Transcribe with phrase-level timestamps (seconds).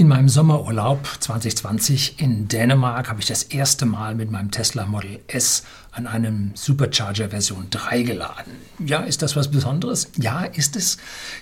[0.00, 5.20] In meinem Sommerurlaub 2020 in Dänemark habe ich das erste Mal mit meinem Tesla Model
[5.26, 8.54] S an einem Supercharger Version 3 geladen.
[8.78, 10.10] Ja, ist das was Besonderes?
[10.16, 10.96] Ja, ist es,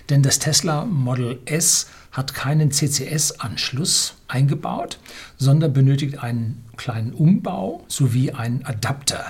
[0.09, 4.99] denn das Tesla Model S hat keinen CCS-Anschluss eingebaut,
[5.37, 9.23] sondern benötigt einen kleinen Umbau sowie einen Adapter.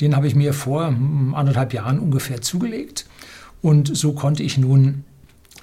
[0.00, 3.06] Den habe ich mir vor hm, anderthalb Jahren ungefähr zugelegt
[3.62, 5.04] und so konnte ich nun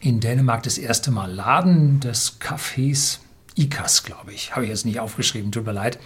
[0.03, 1.99] in Dänemark das erste Mal laden.
[2.01, 3.19] Das Kaff hieß
[3.55, 4.53] ICAS, glaube ich.
[4.53, 5.97] Habe ich jetzt nicht aufgeschrieben, tut mir leid.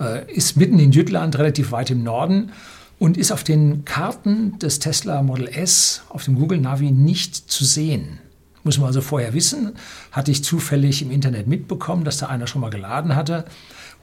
[0.00, 2.52] Äh, ist mitten in Jütland, relativ weit im Norden
[2.98, 7.64] und ist auf den Karten des Tesla Model S auf dem Google Navi nicht zu
[7.64, 8.18] sehen.
[8.62, 9.74] Muss man also vorher wissen.
[10.10, 13.44] Hatte ich zufällig im Internet mitbekommen, dass da einer schon mal geladen hatte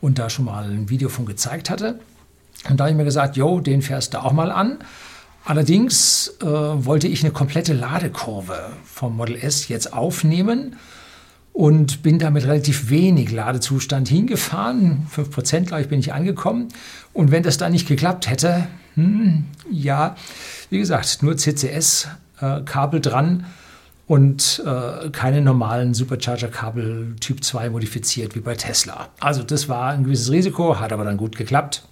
[0.02, 2.00] und da schon mal ein Video von gezeigt hatte.
[2.70, 4.78] Und da habe ich mir gesagt, jo, den fährst du auch mal an.
[5.44, 10.76] Allerdings äh, wollte ich eine komplette Ladekurve vom Model S jetzt aufnehmen
[11.54, 15.08] und bin damit relativ wenig Ladezustand hingefahren.
[15.14, 16.70] 5% glaube ich bin ich angekommen.
[17.14, 20.16] Und wenn das da nicht geklappt hätte, hm, ja,
[20.70, 23.46] wie gesagt, nur CCS-Kabel äh, dran
[24.08, 29.10] und äh, keine normalen Supercharger-Kabel Typ 2 modifiziert wie bei Tesla.
[29.20, 31.88] Also das war ein gewisses Risiko, hat aber dann gut geklappt.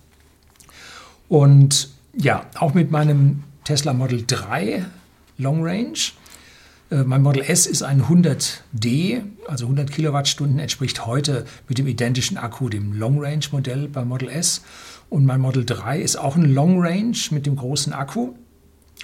[1.28, 4.84] Und ja, auch mit meinem Tesla Model 3
[5.38, 6.00] Long Range.
[6.90, 12.40] Äh, mein Model S ist ein 100D, also 100 Kilowattstunden, entspricht heute mit dem identischen
[12.40, 14.64] Akku dem Long Range Modell beim Model S.
[15.12, 18.34] Und mein Model 3 ist auch ein Long Range mit dem großen Akku.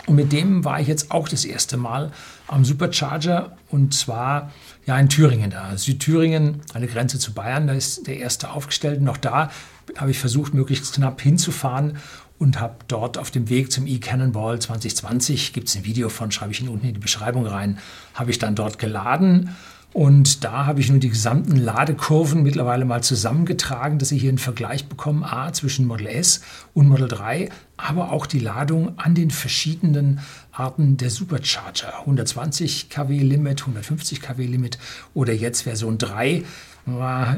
[0.07, 2.11] Und mit dem war ich jetzt auch das erste Mal
[2.47, 4.51] am Supercharger und zwar
[4.87, 5.77] ja in Thüringen da.
[5.77, 8.99] Südthüringen, eine Grenze zu Bayern, da ist der erste aufgestellt.
[8.99, 9.51] Noch da
[9.97, 11.97] habe ich versucht, möglichst knapp hinzufahren
[12.37, 16.51] und habe dort auf dem Weg zum E-Cannonball 2020, gibt es ein Video von, schreibe
[16.51, 17.79] ich Ihnen unten in die Beschreibung rein,
[18.13, 19.55] habe ich dann dort geladen.
[19.93, 24.37] Und da habe ich nun die gesamten Ladekurven mittlerweile mal zusammengetragen, dass Sie hier einen
[24.37, 26.41] Vergleich bekommen, A, zwischen Model S
[26.73, 30.19] und Model 3, aber auch die Ladung an den verschiedenen
[30.51, 31.99] Arten der Supercharger.
[32.01, 34.79] 120 kW Limit, 150 kW Limit
[35.13, 36.43] oder jetzt Version 3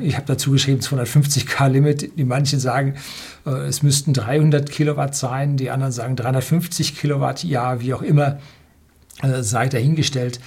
[0.02, 2.18] ich habe dazu geschrieben 250k Limit.
[2.18, 2.96] Die manchen sagen,
[3.46, 7.44] äh, es müssten 300 Kilowatt sein, die anderen sagen 350 Kilowatt.
[7.44, 8.40] Ja, wie auch immer,
[9.22, 10.41] äh, sei dahingestellt.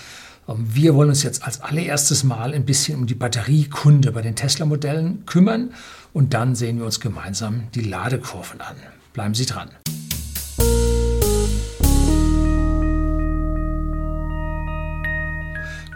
[0.48, 4.36] Ähm, wir wollen uns jetzt als allererstes Mal ein bisschen um die Batteriekunde bei den
[4.36, 5.70] Tesla-Modellen kümmern
[6.12, 8.76] und dann sehen wir uns gemeinsam die Ladekurven an.
[9.14, 9.70] Bleiben Sie dran.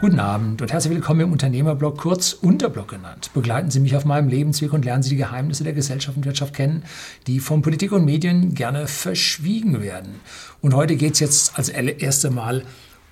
[0.04, 3.30] Guten Abend und herzlich willkommen im Unternehmerblog, kurz Unterblog genannt.
[3.32, 6.52] Begleiten Sie mich auf meinem Lebensweg und lernen Sie die Geheimnisse der Gesellschaft und Wirtschaft
[6.52, 6.84] kennen,
[7.26, 10.20] die von Politik und Medien gerne verschwiegen werden.
[10.60, 12.64] Und heute geht es jetzt als erste Mal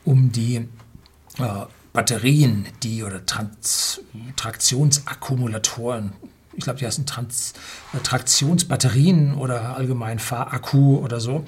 [0.04, 0.56] um die
[1.38, 1.64] äh,
[1.94, 4.02] Batterien, die oder Trans
[4.36, 6.12] Traktionsakkumulatoren.
[6.58, 7.54] Ich glaube, die heißen Trans
[8.02, 11.46] Traktionsbatterien oder allgemein Fahrakku oder so.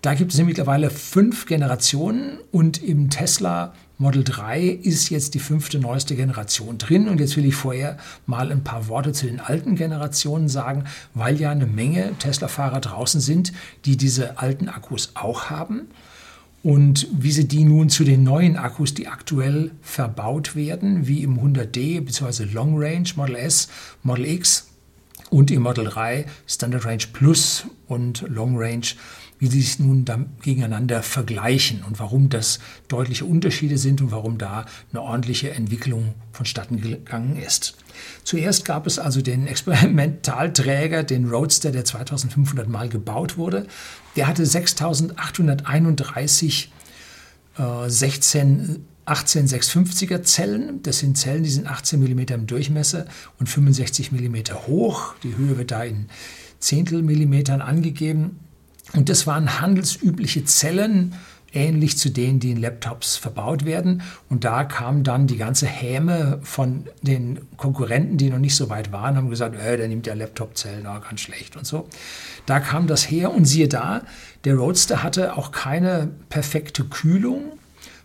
[0.00, 5.80] Da gibt es mittlerweile fünf Generationen und im Tesla Model 3 ist jetzt die fünfte
[5.80, 7.08] neueste Generation drin.
[7.08, 11.40] Und jetzt will ich vorher mal ein paar Worte zu den alten Generationen sagen, weil
[11.40, 13.52] ja eine Menge Tesla-Fahrer draußen sind,
[13.86, 15.88] die diese alten Akkus auch haben.
[16.62, 21.40] Und wie sie die nun zu den neuen Akkus, die aktuell verbaut werden, wie im
[21.40, 22.44] 100D bzw.
[22.44, 23.68] Long Range Model S,
[24.04, 24.68] Model X
[25.30, 28.86] und im Model 3 Standard Range Plus und Long Range
[29.38, 30.04] wie sie sich nun
[30.42, 36.80] gegeneinander vergleichen und warum das deutliche Unterschiede sind und warum da eine ordentliche Entwicklung vonstatten
[36.80, 37.76] gegangen ist.
[38.24, 43.66] Zuerst gab es also den Experimentalträger, den Roadster, der 2500 Mal gebaut wurde.
[44.16, 46.72] Der hatte 6831
[47.58, 50.82] äh, 16 18650er Zellen.
[50.82, 53.06] Das sind Zellen, die sind 18 mm im Durchmesser
[53.38, 55.14] und 65 mm hoch.
[55.22, 56.06] Die Höhe wird da in
[56.58, 58.40] Zehntelmillimetern angegeben.
[58.94, 61.14] Und das waren handelsübliche Zellen,
[61.52, 64.02] ähnlich zu denen, die in Laptops verbaut werden.
[64.28, 68.92] Und da kam dann die ganze Häme von den Konkurrenten, die noch nicht so weit
[68.92, 71.88] waren, haben gesagt, äh, der nimmt ja Laptop-Zellen, oh, ganz schlecht und so.
[72.46, 74.02] Da kam das her und siehe da,
[74.44, 77.52] der Roadster hatte auch keine perfekte Kühlung,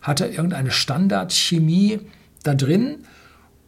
[0.01, 2.00] hatte irgendeine Standardchemie
[2.44, 3.06] da drin.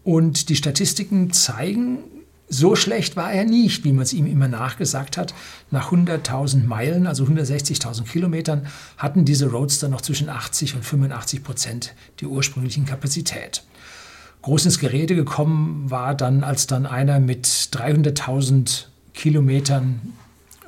[0.04, 2.00] Und die Statistiken zeigen,
[2.48, 5.34] so schlecht war er nicht, wie man es ihm immer nachgesagt hat.
[5.72, 11.96] Nach 100.000 Meilen, also 160.000 Kilometern, hatten diese Roadster noch zwischen 80 und 85 Prozent
[12.20, 13.64] die ursprünglichen Kapazität.
[14.44, 20.14] Groß ins Gerede gekommen war dann, als dann einer mit 300.000 Kilometern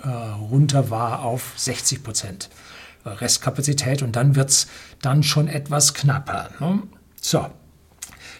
[0.01, 2.49] äh, runter war auf 60 Prozent
[3.05, 4.67] Restkapazität und dann wird es
[5.01, 6.49] dann schon etwas knapper.
[6.59, 6.83] Ne?
[7.21, 7.47] So,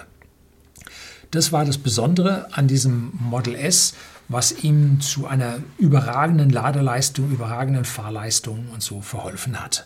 [1.32, 3.94] Das war das Besondere an diesem Model S,
[4.28, 9.86] was ihm zu einer überragenden Ladeleistung, überragenden Fahrleistung und so verholfen hat.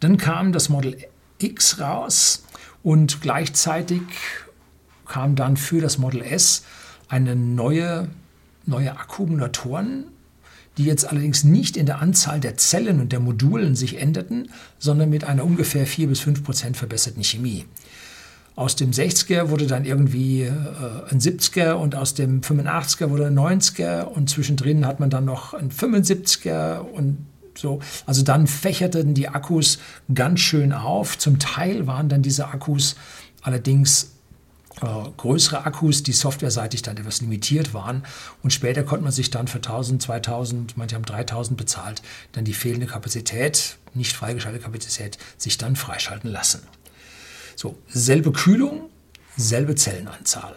[0.00, 0.96] Dann kam das Model
[1.38, 2.44] X raus
[2.82, 4.02] und gleichzeitig
[5.06, 6.64] kam dann für das Model S
[7.08, 8.08] eine neue,
[8.66, 10.04] neue Akkumulatoren
[10.80, 15.10] die jetzt allerdings nicht in der Anzahl der Zellen und der Modulen sich änderten, sondern
[15.10, 17.66] mit einer ungefähr 4 bis 5 Prozent verbesserten Chemie.
[18.60, 20.50] Aus dem 60er wurde dann irgendwie äh,
[21.08, 25.54] ein 70er und aus dem 85er wurde ein 90er und zwischendrin hat man dann noch
[25.54, 27.24] ein 75er und
[27.56, 27.80] so.
[28.04, 29.78] Also dann fächerten die Akkus
[30.12, 31.16] ganz schön auf.
[31.16, 32.96] Zum Teil waren dann diese Akkus
[33.40, 34.10] allerdings
[34.82, 34.86] äh,
[35.16, 38.02] größere Akkus, die softwareseitig dann etwas limitiert waren.
[38.42, 42.02] Und später konnte man sich dann für 1000, 2000, manche haben 3000 bezahlt,
[42.32, 46.60] dann die fehlende Kapazität, nicht freigeschaltete Kapazität, sich dann freischalten lassen.
[47.62, 48.88] So, selbe Kühlung,
[49.36, 50.54] selbe Zellenanzahl.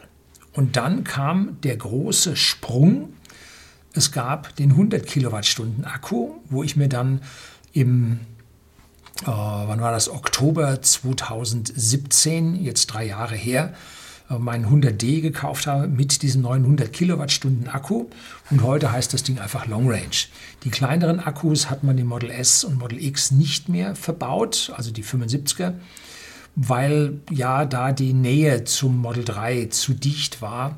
[0.54, 3.12] Und dann kam der große Sprung.
[3.92, 7.20] Es gab den 100 Kilowattstunden Akku, wo ich mir dann
[7.74, 8.22] im
[9.24, 10.08] äh, wann war das?
[10.08, 13.74] Oktober 2017, jetzt drei Jahre her,
[14.30, 18.06] äh, meinen 100D gekauft habe mit diesem neuen 100 Kilowattstunden Akku.
[18.50, 20.16] Und heute heißt das Ding einfach Long Range.
[20.64, 24.90] Die kleineren Akkus hat man im Model S und Model X nicht mehr verbaut, also
[24.90, 25.74] die 75er,
[26.56, 30.78] weil ja da die Nähe zum Model 3 zu dicht war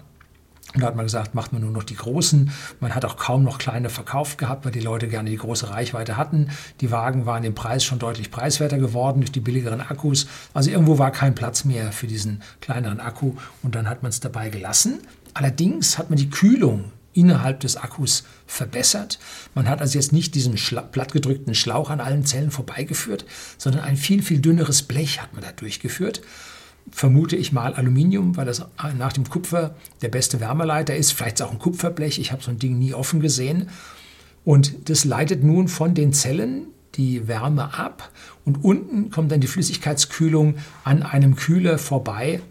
[0.75, 2.51] und da hat man gesagt, macht man nur noch die großen.
[2.81, 6.17] Man hat auch kaum noch kleine verkauft gehabt, weil die Leute gerne die große Reichweite
[6.17, 6.49] hatten.
[6.81, 10.27] Die Wagen waren im Preis schon deutlich preiswerter geworden durch die billigeren Akkus.
[10.53, 14.19] Also irgendwo war kein Platz mehr für diesen kleineren Akku und dann hat man es
[14.19, 14.99] dabei gelassen.
[15.33, 19.17] Allerdings hat man die Kühlung innerhalb des Akkus verbessert.
[19.55, 23.25] Man hat also jetzt nicht diesen Schla plattgedrückten Schlauch an allen Zellen vorbeigeführt,
[23.57, 26.21] sondern ein viel, viel dünneres Blech hat man da durchgeführt
[26.91, 28.65] vermute ich mal Aluminium, weil das
[28.97, 31.13] nach dem Kupfer der beste Wärmeleiter ist.
[31.13, 32.19] Vielleicht auch ein Kupferblech.
[32.19, 33.69] Ich habe so ein Ding nie offen gesehen.
[34.43, 38.11] Und das leitet nun von den Zellen die Wärme ab
[38.45, 42.41] und unten kommt dann die Flüssigkeitskühlung an einem Kühler vorbei,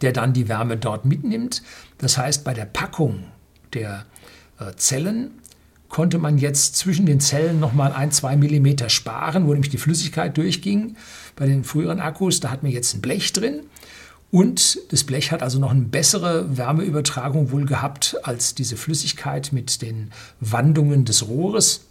[0.00, 1.62] der dann die Wärme dort mitnimmt.
[1.98, 3.24] Das heißt, bei der Packung
[3.74, 4.06] der
[4.58, 5.30] äh, Zellen
[5.88, 10.36] konnte man jetzt zwischen den Zellen nochmal ein, zwei Millimeter sparen, wo nämlich die Flüssigkeit
[10.36, 10.96] durchging.
[11.34, 13.62] Bei den früheren Akkus, da hat man jetzt ein Blech drin.
[14.30, 19.80] Und das Blech hat also noch eine bessere Wärmeübertragung wohl gehabt als diese Flüssigkeit mit
[19.80, 20.10] den
[20.40, 21.86] Wandungen des Rohres,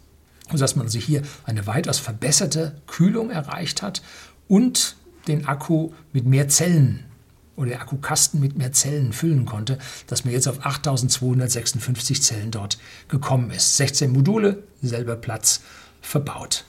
[0.51, 4.03] sodass man also hier eine weitaus verbesserte Kühlung erreicht hat
[4.47, 4.95] und
[5.27, 7.06] den Akku mit mehr Zellen
[7.57, 12.77] oder der Akkukasten mit mehr Zellen füllen konnte, dass man jetzt auf 8256 Zellen dort
[13.09, 13.75] gekommen ist.
[13.75, 15.61] 16 Module, selber Platz
[16.01, 16.63] verbaut.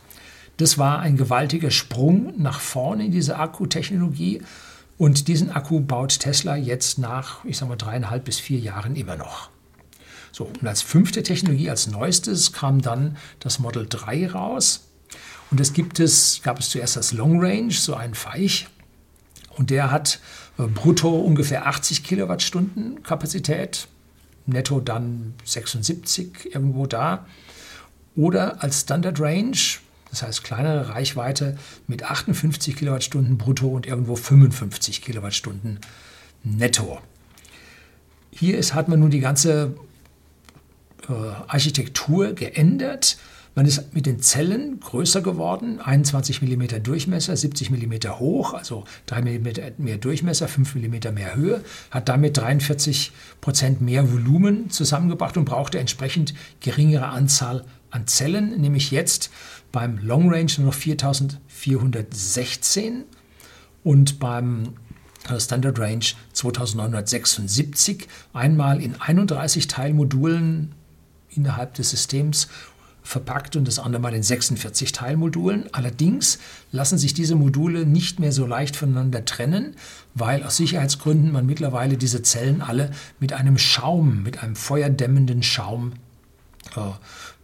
[0.57, 4.43] Das war ein gewaltiger Sprung nach vorne in diese Akkutechnologie.
[4.97, 9.15] Und diesen Akku baut Tesla jetzt nach, ich sage mal, dreieinhalb bis vier Jahren immer
[9.15, 9.51] noch.
[10.33, 14.89] So, und als fünfte Technologie, als neuestes, kam dann das Model 3 raus.
[15.51, 18.69] Und es gibt es, gab es zuerst das Long Range, so ein Feich,
[19.59, 20.21] Und der hat
[20.57, 23.89] äh, brutto ungefähr 80 Kilowattstunden Kapazität,
[24.47, 27.27] netto dann 76 irgendwo da.
[28.15, 29.59] Oder als Standard Range,
[30.11, 35.81] das heißt kleinere Reichweite mit 58 Kilowattstunden brutto und irgendwo 55 Kilowattstunden
[36.45, 37.01] netto.
[38.31, 39.75] Hier ist, hat man nun die ganze
[41.09, 41.13] äh,
[41.49, 43.19] Architektur geändert.
[43.59, 49.21] Man ist mit den Zellen größer geworden, 21 mm Durchmesser, 70 mm hoch, also 3
[49.21, 49.49] mm
[49.79, 53.11] mehr Durchmesser, 5 mm mehr Höhe, hat damit 43
[53.41, 59.33] Prozent mehr Volumen zusammengebracht und brauchte entsprechend geringere Anzahl an Zellen, nämlich jetzt
[59.73, 63.03] beim Long Range nur noch 4416
[63.83, 64.75] und beim
[65.29, 70.77] äh, Standard Range 2976, einmal in 31 Teilmodulen
[71.31, 72.47] innerhalb des Systems
[73.09, 75.73] verpackt und das andere mal in 46 Teilmodulen.
[75.73, 76.39] Allerdings
[76.73, 79.77] lassen sich diese Module nicht mehr so leicht voneinander trennen,
[80.15, 85.95] weil aus Sicherheitsgründen man mittlerweile diese Zellen alle mit einem Schaum, mit einem feuerdämmenden Schaum
[86.77, 86.81] äh,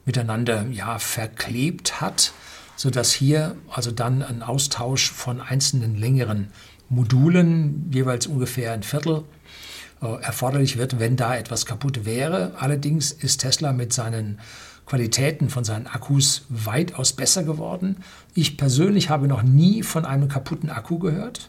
[0.04, 2.34] miteinander ja, verklebt hat,
[2.76, 6.48] sodass hier also dann ein Austausch von einzelnen längeren
[6.90, 9.24] Modulen, jeweils ungefähr ein Viertel,
[10.02, 12.52] äh, erforderlich wird, wenn da etwas kaputt wäre.
[12.58, 14.40] Allerdings ist Tesla mit seinen
[14.86, 17.96] Qualitäten von seinen Akkus weitaus besser geworden.
[18.34, 21.48] Ich persönlich habe noch nie von einem kaputten Akku gehört,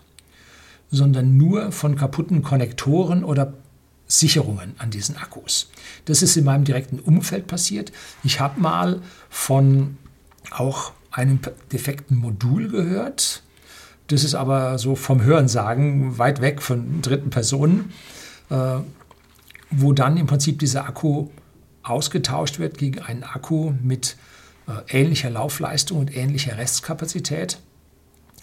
[0.89, 3.54] sondern nur von kaputten Konnektoren oder
[4.08, 5.70] Sicherungen an diesen Akkus.
[6.06, 7.92] Das ist in meinem direkten Umfeld passiert.
[8.24, 9.98] Ich habe mal von
[10.51, 11.39] auch einem
[11.72, 13.42] defekten Modul gehört.
[14.08, 17.92] Das ist aber so vom Hörensagen weit weg von dritten Personen,
[18.50, 18.77] äh,
[19.72, 21.30] wo dann im Prinzip dieser Akku
[21.86, 24.18] ausgetauscht wird gegen einen Akku mit
[24.68, 27.60] äh, ähnlicher Laufleistung und ähnlicher Restkapazität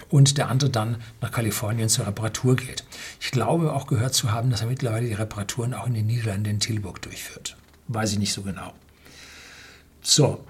[0.09, 2.85] und der andere dann nach Kalifornien zur Reparatur geht.
[3.21, 6.51] Ich glaube auch gehört zu haben, dass er mittlerweile die Reparaturen auch in den Niederlanden
[6.51, 7.57] in Tilburg durchführt.
[7.89, 8.73] Weiß ich nicht so genau.
[10.01, 10.45] So,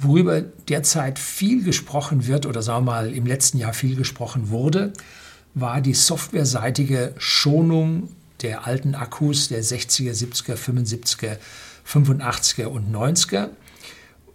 [0.00, 4.92] worüber derzeit viel gesprochen wird oder sagen wir mal im letzten Jahr viel gesprochen wurde,
[5.54, 8.08] war die softwareseitige Schonung
[8.42, 11.36] der alten Akkus der 60er, 70er, 75er
[11.86, 13.50] 85er und 90er,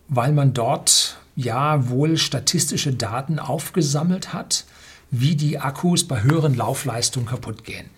[0.08, 4.65] weil man dort ja wohl statistische Daten aufgesammelt hat,
[5.12, 7.89] wie die Akkus bei höheren Laufleistungen kaputt gehen.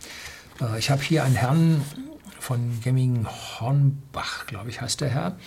[0.62, 1.82] Äh, ich habe hier einen Herrn
[2.40, 5.38] von Gemming Hornbach, glaube ich, heißt der Herr,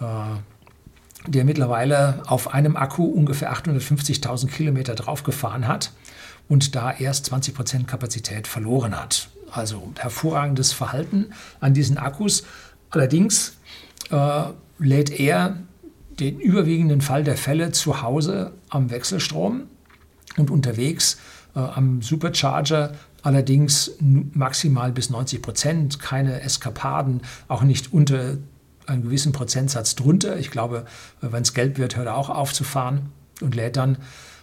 [0.00, 5.92] äh, der mittlerweile auf einem Akku ungefähr 850.000 Kilometer draufgefahren hat
[6.48, 9.28] und da erst 20 Prozent Kapazität verloren hat.
[9.50, 12.44] Also hervorragendes Verhalten an diesen Akkus.
[12.90, 13.56] Allerdings
[14.10, 14.42] äh,
[14.78, 15.58] lädt er
[16.18, 19.64] den überwiegenden Fall der Fälle zu Hause am Wechselstrom
[20.36, 21.18] und unterwegs
[21.54, 28.38] äh, am Supercharger allerdings maximal bis 90 Prozent, keine Eskapaden, auch nicht unter
[28.86, 30.38] einem gewissen Prozentsatz drunter.
[30.38, 30.84] Ich glaube,
[31.22, 33.98] äh, wenn es gelb wird, hört er auch auf zu fahren und lädt dann,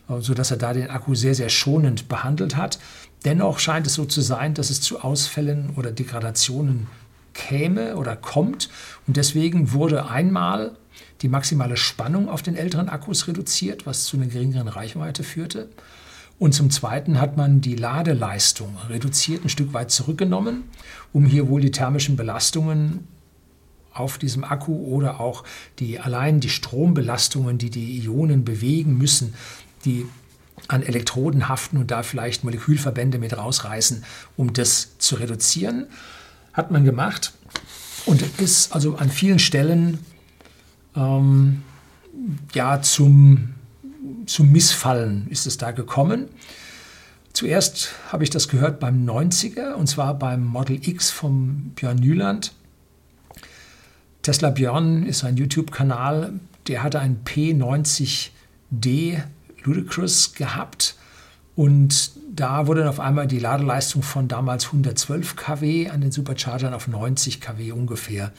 [0.09, 2.77] äh, sodass er da den Akku sehr, sehr schonend behandelt hat.
[3.25, 6.87] Dennoch scheint es so zu sein, dass es zu Ausfällen oder Degradationen
[7.33, 8.69] käme oder kommt.
[9.07, 10.75] Und deswegen wurde einmal
[11.21, 15.69] die maximale Spannung auf den älteren Akkus reduziert, was zu einer geringeren Reichweite führte.
[16.39, 20.63] Und zum Zweiten hat man die Ladeleistung reduziert, ein Stück weit zurückgenommen,
[21.13, 23.07] um hier wohl die thermischen Belastungen
[23.93, 25.43] auf diesem Akku oder auch
[25.79, 29.35] die allein die Strombelastungen, die die Ionen bewegen müssen,
[29.85, 30.05] die
[30.67, 34.03] an Elektroden haften und da vielleicht Molekülverbände mit rausreißen,
[34.35, 35.87] um das zu reduzieren
[36.53, 37.33] hat man gemacht
[38.05, 39.99] und ist also an vielen Stellen
[40.95, 41.63] ähm,
[42.53, 43.55] ja, zum,
[44.25, 46.27] zum Missfallen ist es da gekommen.
[47.33, 52.53] Zuerst habe ich das gehört beim 90er und zwar beim Model X vom Björn Nyland.
[54.21, 56.33] Tesla Björn ist ein YouTube-Kanal,
[56.67, 59.23] der hatte ein P90D
[59.63, 60.92] Ludicrous gehabt
[61.55, 66.73] und da wurde dann auf einmal die Ladeleistung von damals 112 kW an den Superchargern
[66.73, 68.31] auf 90 kW ungefähr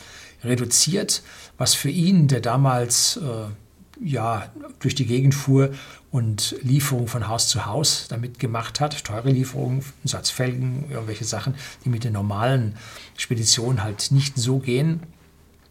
[0.42, 1.22] reduziert,
[1.56, 5.70] was für ihn, der damals äh, ja, durch die Gegend fuhr
[6.10, 11.24] und Lieferungen von Haus zu Haus damit gemacht hat, teure Lieferungen, ein Satz Felgen, irgendwelche
[11.24, 11.54] Sachen,
[11.84, 12.76] die mit den normalen
[13.16, 15.00] Speditionen halt nicht so gehen,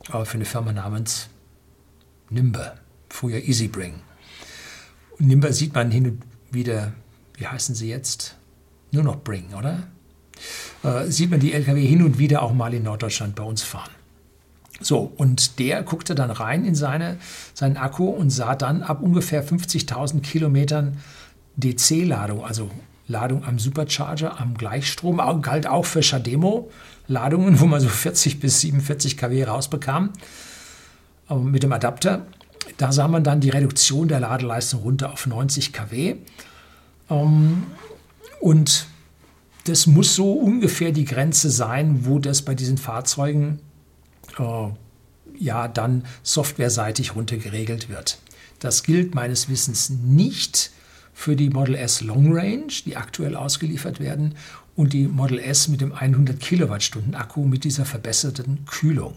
[0.09, 1.27] aber für eine Firma namens
[2.29, 2.75] Nimber,
[3.09, 3.95] früher Easybring.
[5.19, 6.21] Nimber sieht man hin und
[6.51, 6.93] wieder
[7.43, 8.37] wie heißen sie jetzt?
[8.91, 9.83] Nur noch Bring, oder?
[10.81, 13.91] Äh, sieht man die Lkw hin und wieder auch mal in Norddeutschland bei uns fahren.
[14.79, 17.17] So, und der guckte dann rein in seine,
[17.53, 20.99] seinen Akku und sah dann ab ungefähr 50.000 Kilometern
[21.57, 22.71] DC-Ladung, also
[23.09, 26.71] Ladung am Supercharger, am Gleichstrom, galt auch für Shademo.
[27.09, 30.11] Ladungen, wo man so 40 bis 47 kW rausbekam
[31.29, 32.25] ähm, mit dem Adapter.
[32.77, 36.15] Da sah man dann die Reduktion der Ladeleistung runter auf 90 kW.
[37.13, 37.63] Ähm,
[38.39, 38.87] und
[39.65, 43.59] das muss so ungefähr die Grenze sein, wo das bei diesen Fahrzeugen
[44.37, 44.67] äh,
[45.37, 48.19] ja dann softwareseitig runtergeregelt wird.
[48.59, 50.71] Das gilt meines Wissens nicht
[51.13, 54.35] für die Model S Long Range, die aktuell ausgeliefert werden,
[54.75, 59.13] und die Model S mit dem 100 Kilowattstunden Akku mit dieser verbesserten Kühlung.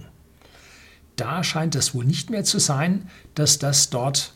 [1.17, 4.35] Da scheint es wohl nicht mehr zu sein, dass das dort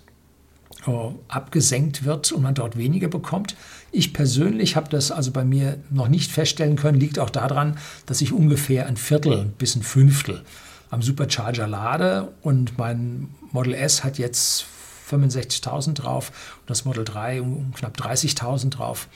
[1.28, 3.54] abgesenkt wird und man dort weniger bekommt.
[3.92, 8.20] Ich persönlich habe das also bei mir noch nicht feststellen können, liegt auch daran, dass
[8.20, 10.42] ich ungefähr ein Viertel bis ein Fünftel
[10.90, 14.64] am Supercharger lade und mein Model S hat jetzt
[15.10, 19.08] 65.000 drauf und das Model 3 um knapp 30.000 drauf.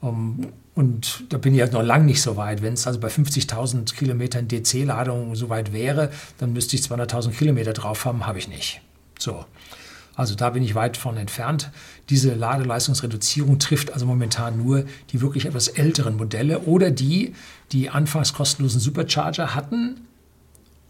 [0.00, 2.60] Um, und da bin ich halt noch lange nicht so weit.
[2.60, 7.72] Wenn es also bei 50.000 Kilometern DC-Ladung so weit wäre, dann müsste ich 200.000 Kilometer
[7.72, 8.82] drauf haben, habe ich nicht.
[9.18, 9.46] So.
[10.16, 11.70] Also da bin ich weit von entfernt.
[12.08, 17.34] Diese Ladeleistungsreduzierung trifft also momentan nur die wirklich etwas älteren Modelle oder die,
[17.72, 20.00] die anfangs kostenlosen Supercharger hatten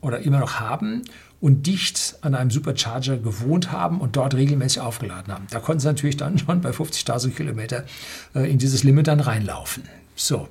[0.00, 1.02] oder immer noch haben
[1.40, 5.46] und dicht an einem Supercharger gewohnt haben und dort regelmäßig aufgeladen haben.
[5.50, 7.84] Da konnten sie natürlich dann schon bei 50.000 Kilometer
[8.34, 9.82] äh, in dieses Limit dann reinlaufen.
[10.14, 10.48] So,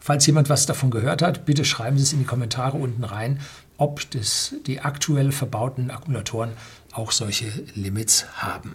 [0.00, 3.40] falls jemand was davon gehört hat, bitte schreiben Sie es in die Kommentare unten rein,
[3.76, 6.52] ob das, die aktuell verbauten Akkumulatoren
[6.94, 8.74] auch solche Limits haben.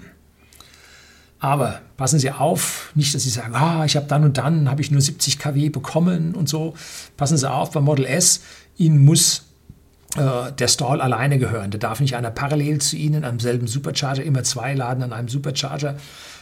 [1.40, 4.82] Aber passen Sie auf, nicht, dass Sie sagen, ah, ich habe dann und dann, habe
[4.82, 6.74] ich nur 70 kW bekommen und so.
[7.16, 8.42] Passen Sie auf, beim Model S,
[8.78, 9.49] Ihnen muss
[10.16, 11.70] der Stall alleine gehören.
[11.70, 15.28] Da darf nicht einer parallel zu Ihnen am selben Supercharger, immer zwei Laden an einem
[15.28, 15.98] Supercharger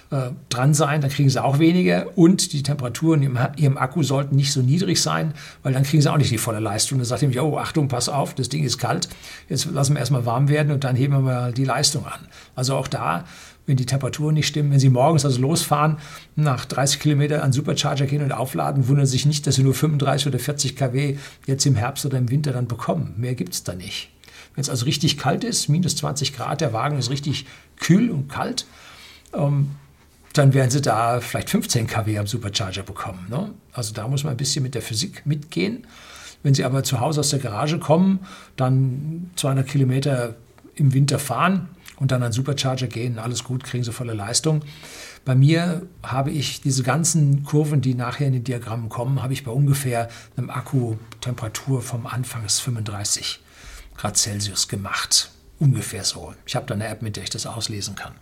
[0.10, 4.38] äh, dran sein, dann kriegen Sie auch weniger und die Temperaturen in Ihrem Akku sollten
[4.38, 5.34] nicht so niedrig sein,
[5.64, 6.98] weil dann kriegen Sie auch nicht die volle Leistung.
[6.98, 9.10] Dann sagt mich, oh, Achtung, pass auf, das Ding ist kalt,
[9.50, 12.20] jetzt lassen wir erstmal warm werden und dann heben wir mal die Leistung an.
[12.56, 13.26] Also auch da
[13.68, 14.72] wenn die Temperaturen nicht stimmen.
[14.72, 15.98] Wenn Sie morgens also losfahren,
[16.36, 19.76] nach 30 Kilometern an Supercharger gehen und aufladen, wundern Sie sich nicht, dass Sie nur
[19.76, 23.14] 35 oder 40 kW jetzt im Herbst oder im Winter dann bekommen.
[23.18, 24.10] Mehr gibt es da nicht.
[24.56, 27.46] Wenn es also richtig kalt ist, minus 20 Grad, der Wagen ist richtig
[27.80, 28.66] kühl und kalt,
[29.34, 29.72] ähm,
[30.34, 33.28] dann werden Sie da vielleicht 15 kW am Supercharger bekommen.
[33.30, 33.52] Ne?
[33.74, 35.86] Also da muss man ein bisschen mit der Physik mitgehen.
[36.42, 38.20] Wenn Sie aber zu Hause aus der Garage kommen,
[38.56, 40.36] dann 200 Kilometer
[40.76, 44.62] im Winter fahren, und dann an Supercharger gehen, alles gut, kriegen sie volle Leistung.
[45.26, 49.44] Bei mir habe ich diese ganzen Kurven, die nachher in den Diagrammen kommen, habe ich
[49.44, 53.40] bei ungefähr einem Akkutemperatur vom Anfangs 35
[53.98, 55.32] Grad Celsius gemacht.
[55.60, 56.34] Ungefähr so.
[56.46, 58.14] Ich habe da eine App, mit der ich das auslesen kann.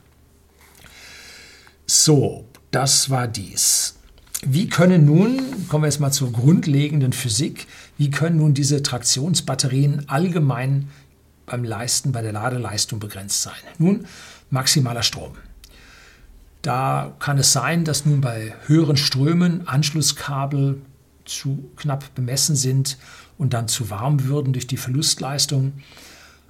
[1.85, 3.95] So, das war dies.
[4.41, 10.07] Wie können nun, kommen wir jetzt mal zur grundlegenden Physik, wie können nun diese Traktionsbatterien
[10.07, 10.89] allgemein
[11.45, 13.53] beim Leisten, bei der Ladeleistung begrenzt sein.
[13.77, 14.07] Nun,
[14.49, 15.33] maximaler Strom.
[16.61, 20.81] Da kann es sein, dass nun bei höheren Strömen Anschlusskabel
[21.25, 22.97] zu knapp bemessen sind
[23.37, 25.73] und dann zu warm würden durch die Verlustleistung.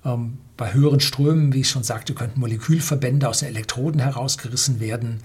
[0.06, 5.22] Ähm, bei höheren Strömen, wie ich schon sagte, könnten Molekülverbände aus den Elektroden herausgerissen werden.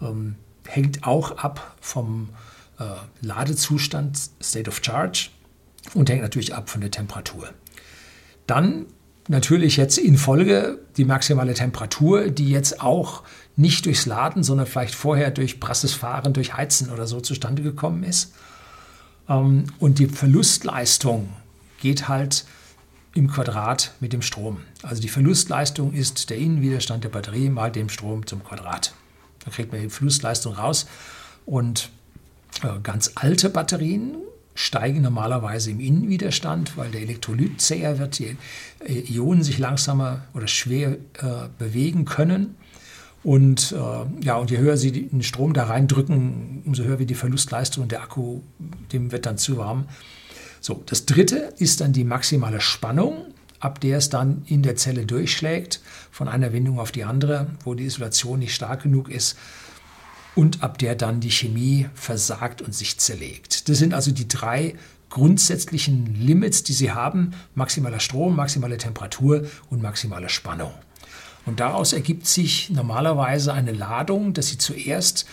[0.00, 2.30] Ähm, hängt auch ab vom
[2.78, 2.84] äh,
[3.20, 5.28] Ladezustand, State of Charge,
[5.92, 7.50] und hängt natürlich ab von der Temperatur.
[8.46, 8.86] Dann
[9.28, 13.22] natürlich jetzt in Folge die maximale Temperatur, die jetzt auch
[13.56, 18.02] nicht durchs Laden, sondern vielleicht vorher durch brasses Fahren, durch Heizen oder so zustande gekommen
[18.02, 18.32] ist.
[19.28, 21.28] Ähm, und die Verlustleistung
[21.80, 22.44] geht halt
[23.14, 24.58] im Quadrat mit dem Strom.
[24.82, 28.92] Also die Verlustleistung ist der Innenwiderstand der Batterie mal dem Strom zum Quadrat.
[29.44, 30.86] Da kriegt man die Verlustleistung raus.
[31.46, 31.90] Und
[32.62, 34.16] äh, ganz alte Batterien
[34.54, 38.36] steigen normalerweise im Innenwiderstand, weil der Elektrolyt zäher wird, die
[38.86, 42.56] Ionen sich langsamer oder schwer äh, bewegen können.
[43.24, 47.14] Und, äh, ja, und je höher sie den Strom da reindrücken, umso höher wird die
[47.14, 48.40] Verlustleistung und der Akku,
[48.92, 49.86] dem wird dann zu warm.
[50.60, 53.26] So, das dritte ist dann die maximale Spannung,
[53.60, 57.74] ab der es dann in der Zelle durchschlägt, von einer Windung auf die andere, wo
[57.74, 59.36] die Isolation nicht stark genug ist
[60.34, 63.53] und ab der dann die Chemie versagt und sich zerlegt.
[63.66, 64.74] Das sind also die drei
[65.10, 67.34] grundsätzlichen Limits, die Sie haben.
[67.54, 70.72] Maximaler Strom, maximale Temperatur und maximale Spannung.
[71.46, 75.26] Und daraus ergibt sich normalerweise eine Ladung, dass Sie zuerst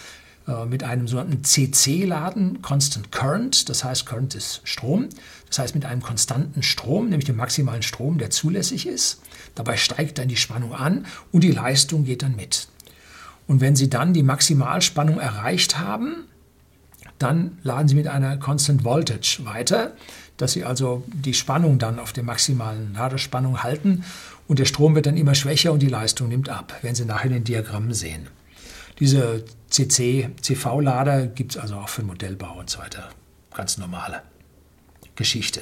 [0.47, 5.09] äh, mit einem sogenannten CC laden, Constant Current, das heißt Current ist Strom,
[5.47, 9.21] das heißt mit einem konstanten Strom, nämlich dem maximalen Strom, der zulässig ist.
[9.55, 12.67] Dabei steigt dann die Spannung an und die Leistung geht dann mit.
[13.47, 16.25] Und wenn Sie dann die Maximalspannung erreicht haben,
[17.21, 19.93] Dann laden Sie mit einer Constant Voltage weiter,
[20.37, 24.03] dass Sie also die Spannung dann auf der maximalen Ladespannung halten
[24.47, 27.27] und der Strom wird dann immer schwächer und die Leistung nimmt ab, werden Sie nachher
[27.27, 28.27] in den Diagrammen sehen.
[28.99, 33.09] Diese CC-CV-Lader gibt es also auch für Modellbau und so weiter.
[33.53, 34.23] Ganz normale
[35.15, 35.61] Geschichte.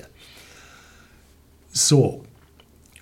[1.72, 2.24] So,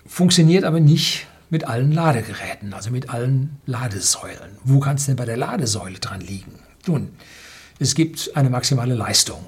[0.04, 4.58] funktioniert aber nicht mit allen Ladegeräten, also mit allen Ladesäulen.
[4.64, 6.58] Wo kann es denn bei der Ladesäule dran liegen?
[6.86, 7.10] Nun,
[7.78, 9.44] es gibt eine maximale Leistung.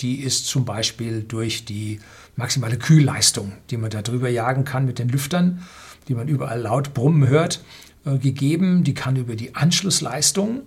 [0.00, 2.00] Die ist zum Beispiel durch die
[2.36, 5.62] maximale Kühlleistung, die man da drüber jagen kann mit den Lüftern,
[6.08, 7.62] die man überall laut brummen hört,
[8.04, 8.84] äh, gegeben.
[8.84, 10.62] Die kann über die Anschlussleistung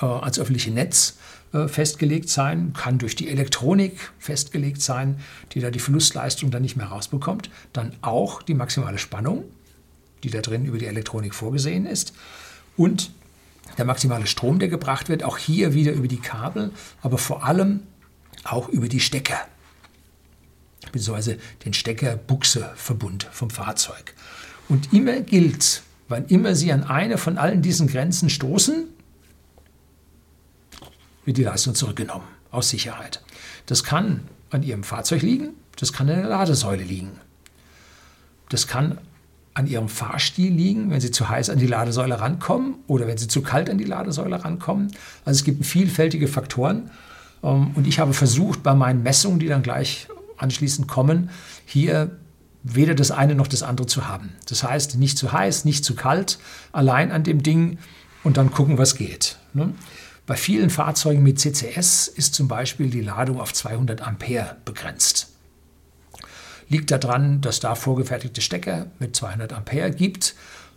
[0.00, 1.18] äh, als öffentliche Netz
[1.52, 5.20] äh, festgelegt sein, kann durch die Elektronik festgelegt sein,
[5.52, 7.50] die da die Verlustleistung dann nicht mehr rausbekommt.
[7.72, 9.44] Dann auch die maximale Spannung,
[10.24, 12.14] die da drin über die Elektronik vorgesehen ist.
[12.76, 13.10] Und
[13.78, 17.80] der maximale Strom, der gebracht wird, auch hier wieder über die Kabel, aber vor allem
[18.44, 19.38] auch über die Stecker,
[20.90, 24.14] beziehungsweise den Stecker-Buchse-Verbund vom Fahrzeug.
[24.68, 28.84] Und immer gilt, wann immer Sie an eine von allen diesen Grenzen stoßen,
[31.24, 33.22] wird die Leistung zurückgenommen, aus Sicherheit.
[33.66, 37.12] Das kann an Ihrem Fahrzeug liegen, das kann an der Ladesäule liegen.
[38.48, 38.98] Das kann
[39.54, 43.28] an Ihrem Fahrstil liegen, wenn Sie zu heiß an die Ladesäule rankommen oder wenn Sie
[43.28, 44.88] zu kalt an die Ladesäule rankommen.
[45.24, 46.90] Also es gibt vielfältige Faktoren.
[47.42, 51.30] Ähm, und ich habe versucht, bei meinen Messungen, die dann gleich anschließend kommen,
[51.66, 52.16] hier
[52.62, 54.34] weder das eine noch das andere zu haben.
[54.48, 56.38] Das heißt, nicht zu heiß, nicht zu kalt,
[56.70, 57.78] allein an dem Ding
[58.22, 59.36] und dann gucken, was geht.
[59.52, 59.74] Ne?
[60.26, 65.31] Bei vielen Fahrzeugen mit CCS ist zum Beispiel die Ladung auf 200 Ampere begrenzt.
[66.68, 70.34] Liegt daran, dass da vorgefertigte Stecker mit 200 Ampere gibt.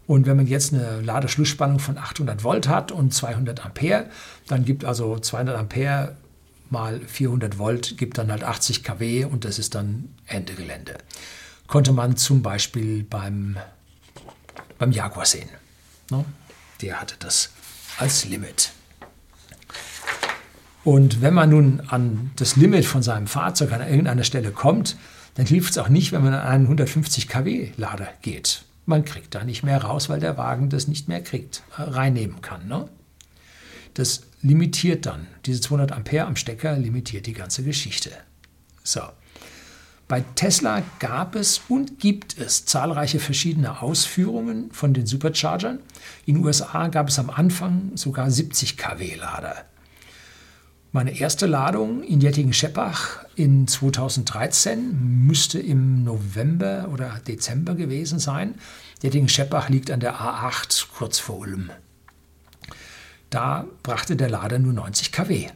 [0.07, 4.07] Und wenn man jetzt eine Ladeschlussspannung von 800 Volt hat und 200 Ampere,
[4.47, 6.15] dann gibt also 200 Ampere
[6.69, 10.97] mal 400 Volt, gibt dann halt 80 kW und das ist dann Ende Gelände.
[11.67, 13.57] Konnte man zum Beispiel beim,
[14.77, 15.49] beim Jaguar sehen.
[16.11, 16.25] Ne?
[16.81, 17.49] Der hatte das
[17.97, 18.71] als Limit.
[20.83, 24.97] Und wenn man nun an das Limit von seinem Fahrzeug an irgendeiner Stelle kommt,
[25.35, 28.65] dann hilft es auch nicht, wenn man an einen 150 kW Lader geht.
[28.85, 32.41] Man kriegt da nicht mehr raus, weil der Wagen das nicht mehr kriegt, äh, reinnehmen
[32.41, 32.67] kann.
[32.67, 32.87] Ne?
[33.93, 35.27] Das limitiert dann.
[35.45, 38.11] Diese 200 Ampere am Stecker limitiert die ganze Geschichte.
[38.83, 39.01] So.
[40.07, 45.79] Bei Tesla gab es und gibt es zahlreiche verschiedene Ausführungen von den Superchargern.
[46.27, 49.65] In den USA gab es am Anfang sogar 70 kW Lader.
[50.95, 58.55] Meine erste Ladung in Jettingen-Scheppach in 2013 müsste im November oder Dezember gewesen sein.
[59.03, 61.69] Jettingen-Scheppach liegt an der A8 kurz vor Ulm.
[63.29, 65.49] Da brachte der Lader nur 90 kW.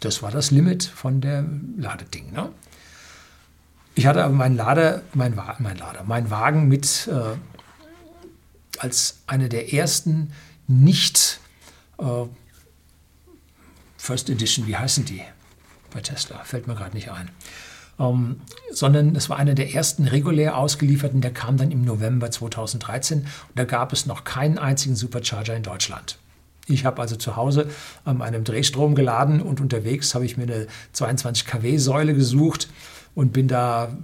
[0.00, 1.44] Das war das Limit von der
[1.76, 2.32] Ladeding.
[2.32, 2.48] Ne?
[3.94, 7.36] Ich hatte aber meinen Lader, mein, mein Lader, meinen Wagen mit äh,
[8.78, 10.32] als eine der ersten
[10.66, 11.38] nicht
[11.98, 12.24] äh,
[14.00, 15.20] First Edition, wie heißen die
[15.92, 16.38] bei Tesla?
[16.42, 17.28] Fällt mir gerade nicht ein.
[17.98, 18.40] Ähm,
[18.72, 23.26] sondern es war einer der ersten regulär ausgelieferten, der kam dann im November 2013 und
[23.54, 26.18] da gab es noch keinen einzigen Supercharger in Deutschland.
[26.66, 27.68] Ich habe also zu Hause
[28.06, 32.68] an einem Drehstrom geladen und unterwegs habe ich mir eine 22 kW Säule gesucht
[33.14, 33.94] und bin da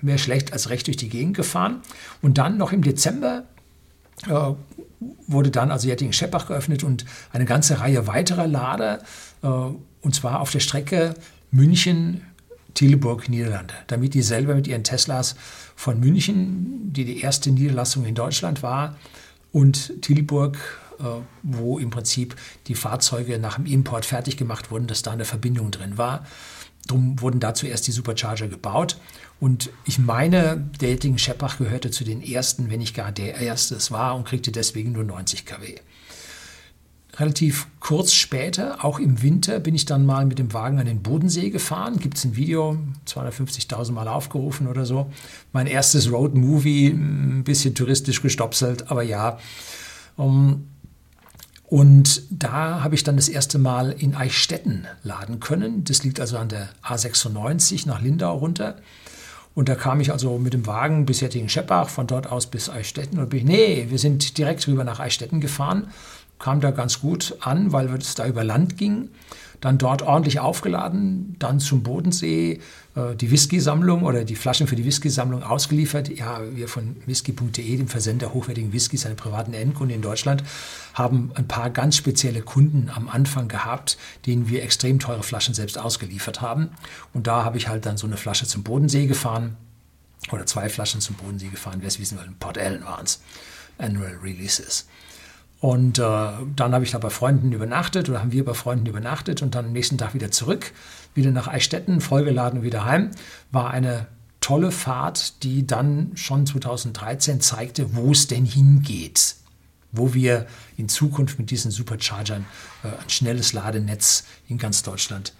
[0.00, 1.82] mehr schlecht als recht durch die Gegend gefahren.
[2.22, 3.44] Und dann noch im Dezember
[4.26, 4.52] äh,
[5.26, 9.00] wurde dann also Jettingen-Scheppach geöffnet und eine ganze Reihe weiterer Lader,
[9.42, 11.14] äh, und zwar auf der Strecke
[11.50, 12.22] München
[12.74, 15.34] Teleburg, Niederlande, damit die selber mit ihren Teslas
[15.74, 18.96] von München, die die erste Niederlassung in Deutschland war,
[19.50, 20.58] und Tilburg,
[21.00, 21.04] äh,
[21.42, 25.70] wo im Prinzip die Fahrzeuge nach dem Import fertig gemacht wurden, dass da eine Verbindung
[25.70, 26.24] drin war.
[26.88, 28.98] Darum wurden da zuerst die Supercharger gebaut.
[29.40, 33.76] Und ich meine, der Jettingen Scheppach gehörte zu den ersten, wenn nicht gar der erste
[33.76, 35.76] es war und kriegte deswegen nur 90 kW.
[37.16, 41.02] Relativ kurz später, auch im Winter, bin ich dann mal mit dem Wagen an den
[41.02, 41.98] Bodensee gefahren.
[41.98, 45.10] Gibt es ein Video, 250.000 Mal aufgerufen oder so.
[45.52, 49.38] Mein erstes Road-Movie, ein bisschen touristisch gestopselt, aber ja.
[50.16, 50.68] Um,
[51.70, 55.84] und da habe ich dann das erste Mal in Eichstätten laden können.
[55.84, 58.76] Das liegt also an der A96 nach Lindau runter.
[59.54, 63.18] Und da kam ich also mit dem Wagen bis Jettingen-Scheppach, von dort aus bis Eichstätten.
[63.18, 65.88] Und bin nee, wir sind direkt rüber nach Eichstätten gefahren.
[66.38, 69.10] Kam da ganz gut an, weil es da über Land ging.
[69.60, 72.60] dann dort ordentlich aufgeladen, dann zum Bodensee
[73.16, 76.08] die Whisky-Sammlung oder die Flaschen für die Whisky-Sammlung ausgeliefert.
[76.08, 80.42] Ja, wir von whisky.de, dem Versender hochwertigen Whiskys, seine privaten Endkunden in Deutschland,
[80.94, 85.78] haben ein paar ganz spezielle Kunden am Anfang gehabt, denen wir extrem teure Flaschen selbst
[85.78, 86.70] ausgeliefert haben.
[87.12, 89.56] Und da habe ich halt dann so eine Flasche zum Bodensee gefahren
[90.32, 91.78] oder zwei Flaschen zum Bodensee gefahren.
[91.80, 93.20] Wer es wissen will, Port Ellen waren es.
[93.78, 94.86] Annual Releases.
[95.60, 99.42] Und äh, dann habe ich da bei Freunden übernachtet oder haben wir bei Freunden übernachtet
[99.42, 100.72] und dann am nächsten Tag wieder zurück,
[101.14, 103.10] wieder nach Eichstätten, vollgeladen wieder heim.
[103.50, 104.06] War eine
[104.40, 109.34] tolle Fahrt, die dann schon 2013 zeigte, wo es denn hingeht.
[109.90, 112.44] Wo wir in Zukunft mit diesen Superchargern
[112.84, 115.32] äh, ein schnelles Ladenetz in ganz Deutschland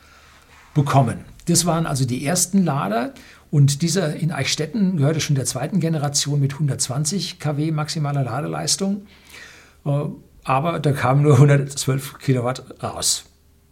[0.74, 1.24] bekommen.
[1.46, 3.14] Das waren also die ersten Lader
[3.50, 9.07] und dieser in Eichstätten gehörte schon der zweiten Generation mit 120 kW maximaler Ladeleistung.
[9.88, 10.09] Äh,
[10.44, 13.24] aber da kamen nur 112 Kilowatt raus.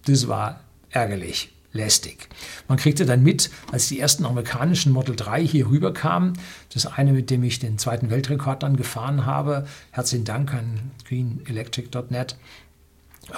[0.06, 2.28] Das war ärgerlich, lästig.
[2.68, 6.34] Man kriegte dann mit, als die ersten amerikanischen Model 3 hier rüberkamen,
[6.72, 12.36] das eine, mit dem ich den zweiten Weltrekord dann gefahren habe, herzlichen Dank an greenelectric.net,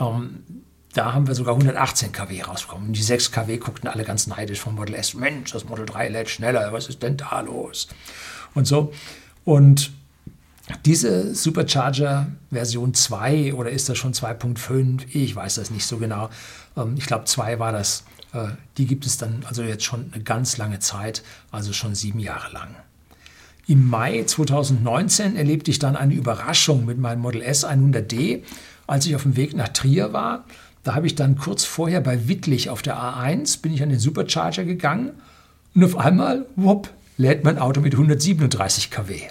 [0.01, 0.45] ähm,
[0.95, 2.93] da haben wir sogar 118 kW rausgekommen.
[2.93, 5.15] Die 6 kW guckten alle ganz neidisch vom Model S.
[5.15, 7.89] Mensch, das Model 3 lädt schneller, was ist denn da los?
[8.55, 8.93] Und so.
[9.45, 9.93] Und
[10.85, 15.07] diese Supercharger Version 2 oder ist das schon 2.5?
[15.13, 16.31] Ich weiß das nicht so genau.
[16.77, 18.05] Ähm, ich glaube 2 war das.
[18.33, 22.21] Äh, die gibt es dann also jetzt schon eine ganz lange Zeit, also schon sieben
[22.21, 22.75] Jahre lang.
[23.67, 28.43] Im Mai 2019 erlebte ich dann eine Überraschung mit meinem Model S 100D,
[28.87, 30.45] als ich auf dem Weg nach Trier war.
[30.85, 33.99] Da habe ich dann kurz vorher bei Wittlich auf der A1 bin ich an den
[33.99, 35.11] Supercharger gegangen
[35.75, 39.29] und auf einmal, wupp, lädt mein Auto mit 137 kW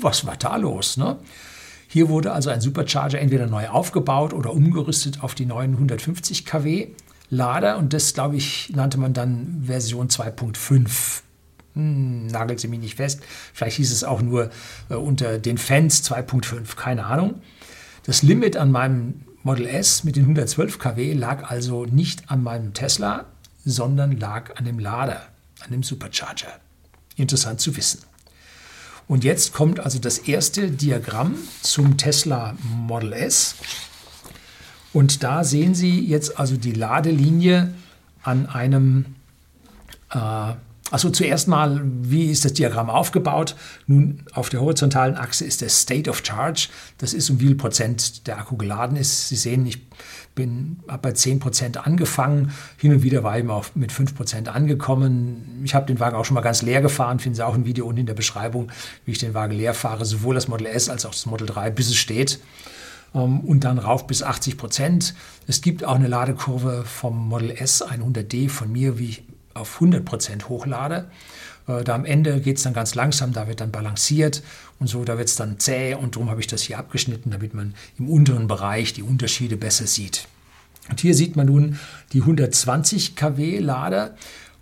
[0.00, 0.96] was war da los?
[0.96, 1.18] Ne?
[1.88, 6.88] Hier wurde also ein Supercharger entweder neu aufgebaut oder umgerüstet auf die neuen 150 kW
[7.30, 11.22] Lader und das, glaube ich, nannte man dann Version 2.5.
[11.74, 13.22] Hm, nagelt sie mich nicht fest.
[13.52, 14.50] Vielleicht hieß es auch nur
[14.88, 17.40] äh, unter den Fans 2.5, keine Ahnung.
[18.04, 22.72] Das Limit an meinem Model S mit den 112 kW lag also nicht an meinem
[22.72, 23.26] Tesla,
[23.64, 25.22] sondern lag an dem Lader,
[25.60, 26.60] an dem Supercharger.
[27.16, 28.00] Interessant zu wissen.
[29.06, 33.56] Und jetzt kommt also das erste Diagramm zum Tesla Model S.
[34.92, 37.74] Und da sehen Sie jetzt also die Ladelinie
[38.22, 39.16] an einem,
[40.10, 40.54] äh,
[40.90, 43.56] also zuerst mal, wie ist das Diagramm aufgebaut?
[43.86, 46.68] Nun, auf der horizontalen Achse ist der State of Charge.
[46.98, 49.28] Das ist, um wie viel Prozent der Akku geladen ist.
[49.28, 49.80] Sie sehen, ich
[50.34, 52.52] bin bei 10 Prozent angefangen.
[52.76, 55.60] Hin und wieder war ich auch mit 5 Prozent angekommen.
[55.64, 57.20] Ich habe den Wagen auch schon mal ganz leer gefahren.
[57.20, 58.70] Finden Sie auch ein Video unten in der Beschreibung,
[59.04, 61.70] wie ich den Wagen leer fahre, sowohl das Model S als auch das Model 3,
[61.70, 62.40] bis es steht.
[63.14, 65.14] Ähm, und dann rauf bis 80 Prozent.
[65.46, 69.22] Es gibt auch eine Ladekurve vom Model S 100D von mir, wie ich
[69.54, 71.08] auf 100 Prozent hochlade.
[71.66, 74.42] Äh, da am Ende geht es dann ganz langsam, da wird dann balanciert
[74.78, 77.54] und so, da wird es dann zäh und darum habe ich das hier abgeschnitten, damit
[77.54, 80.26] man im unteren Bereich die Unterschiede besser sieht.
[80.90, 81.78] Und hier sieht man nun
[82.12, 84.14] die 120 kW Lader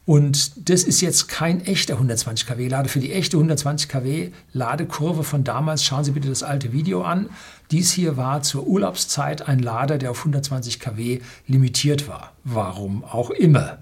[0.05, 2.89] und das ist jetzt kein echter 120 kW Lader.
[2.89, 7.31] Für die echte 120 kW Ladekurve von damals, schauen Sie bitte das alte Video an.
[7.71, 12.33] Dies hier war zur Urlaubszeit ein Lader, der auf 120 kW limitiert war.
[12.43, 13.79] Warum auch immer.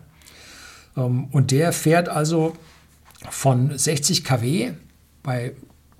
[0.96, 2.54] Ähm, und der fährt also
[3.28, 4.72] von 60 kW
[5.22, 5.52] bei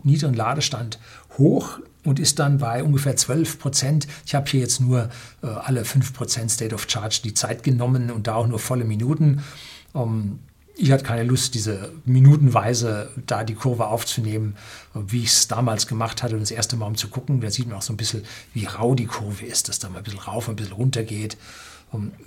[0.03, 0.99] niedrigen Ladestand
[1.37, 4.07] hoch und ist dann bei ungefähr 12 Prozent.
[4.25, 5.11] Ich habe hier jetzt nur
[5.43, 8.85] äh, alle 5 Prozent State of Charge die Zeit genommen und da auch nur volle
[8.85, 9.43] Minuten.
[9.95, 10.39] Ähm,
[10.77, 14.57] ich hatte keine Lust, diese minutenweise da die Kurve aufzunehmen,
[14.95, 17.43] wie ich es damals gemacht hatte, das erste Mal um zu gucken.
[17.43, 19.99] Da sieht man auch so ein bisschen, wie rau die Kurve ist, dass da mal
[19.99, 21.37] ein bisschen rauf, ein bisschen runter geht.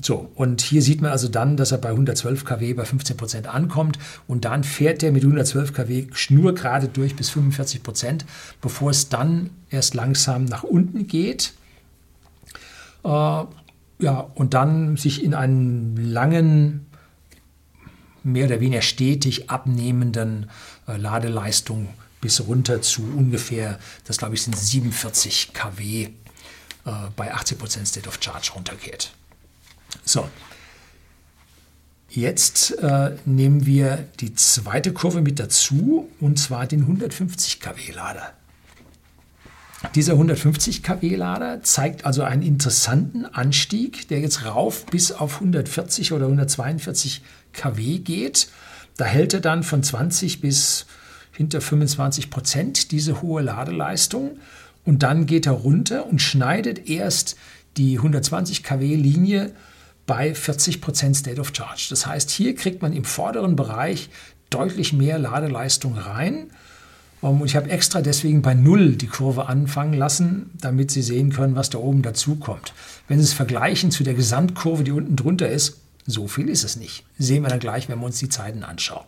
[0.02, 3.47] So, und hier sieht man also dann, dass er bei 112 kW bei 15 Prozent
[3.47, 3.97] ankommt
[4.28, 8.26] und dann fährt er mit 112 kW schnurgerade durch bis 45 Prozent,
[8.60, 11.54] bevor es dann erst langsam nach unten geht.
[13.06, 16.86] Äh, ja, und dann sich in einen langen,
[18.23, 20.49] mehr oder weniger stetig abnehmenden
[20.88, 21.88] äh, Ladeleistung
[22.19, 26.10] bis runter zu ungefähr, das glaube ich sind 47 kW äh,
[27.15, 29.13] bei 80 Prozent State of Charge runtergeht.
[30.06, 30.28] So,
[32.10, 38.34] jetzt äh, nehmen wir die zweite Kurve mit dazu und zwar den 150 kW Lader.
[39.96, 46.13] Dieser 150 kW Lader zeigt also einen interessanten Anstieg, der jetzt rauf bis auf 140
[46.13, 48.50] oder 142 kW geht.
[48.98, 50.86] Da hält er dann von 20 bis
[51.32, 54.38] hinter 25 Prozent diese hohe Ladeleistung
[54.86, 57.36] und dann geht er runter und schneidet erst
[57.78, 59.52] die 120 kW Linie
[60.06, 61.88] bei 40% State of Charge.
[61.89, 64.10] Das heißt, hier kriegt man im vorderen Bereich
[64.50, 66.52] deutlich mehr Ladeleistung rein.
[67.22, 71.56] Und ich habe extra deswegen bei 0 die Kurve anfangen lassen, damit Sie sehen können,
[71.56, 72.74] was da oben dazu kommt.
[73.08, 76.76] Wenn Sie es vergleichen zu der Gesamtkurve, die unten drunter ist, so viel ist es
[76.76, 77.06] nicht.
[77.18, 79.06] Sehen wir dann gleich, wenn wir uns die Zeiten anschauen.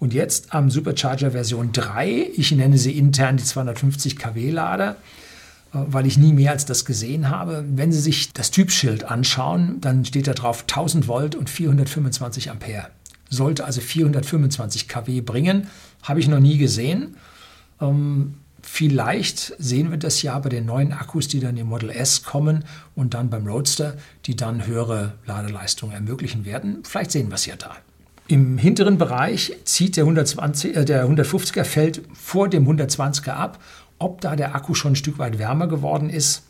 [0.00, 4.96] Und jetzt am Supercharger Version 3, ich nenne sie intern die 250 kW Lader,
[5.72, 7.64] weil ich nie mehr als das gesehen habe.
[7.68, 12.88] Wenn Sie sich das Typschild anschauen, dann steht da drauf 1000 Volt und 425 Ampere.
[13.28, 15.66] Sollte also 425 kW bringen,
[16.02, 17.16] habe ich noch nie gesehen.
[17.80, 22.22] Ähm, vielleicht sehen wir das ja bei den neuen Akkus, die dann im Model S
[22.22, 26.78] kommen und dann beim Roadster, die dann höhere Ladeleistung ermöglichen werden.
[26.84, 27.76] Vielleicht sehen wir es ja da.
[28.28, 33.58] Im hinteren Bereich zieht der, 120, äh, der 150er fällt vor dem 120er ab.
[33.98, 36.42] Ob da der Akku schon ein Stück weit wärmer geworden ist,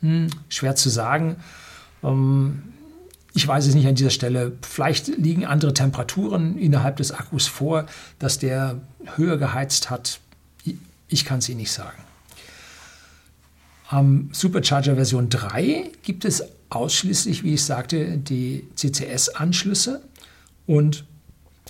[0.00, 1.36] hm, schwer zu sagen.
[2.02, 2.62] Ähm,
[3.34, 4.52] ich weiß es nicht an dieser Stelle.
[4.62, 7.86] Vielleicht liegen andere Temperaturen innerhalb des Akkus vor,
[8.18, 8.80] dass der
[9.16, 10.20] höher geheizt hat.
[11.08, 11.98] Ich kann es Ihnen nicht sagen.
[13.88, 20.02] Am Supercharger Version 3 gibt es ausschließlich, wie ich sagte, die CCS-Anschlüsse
[20.66, 21.04] und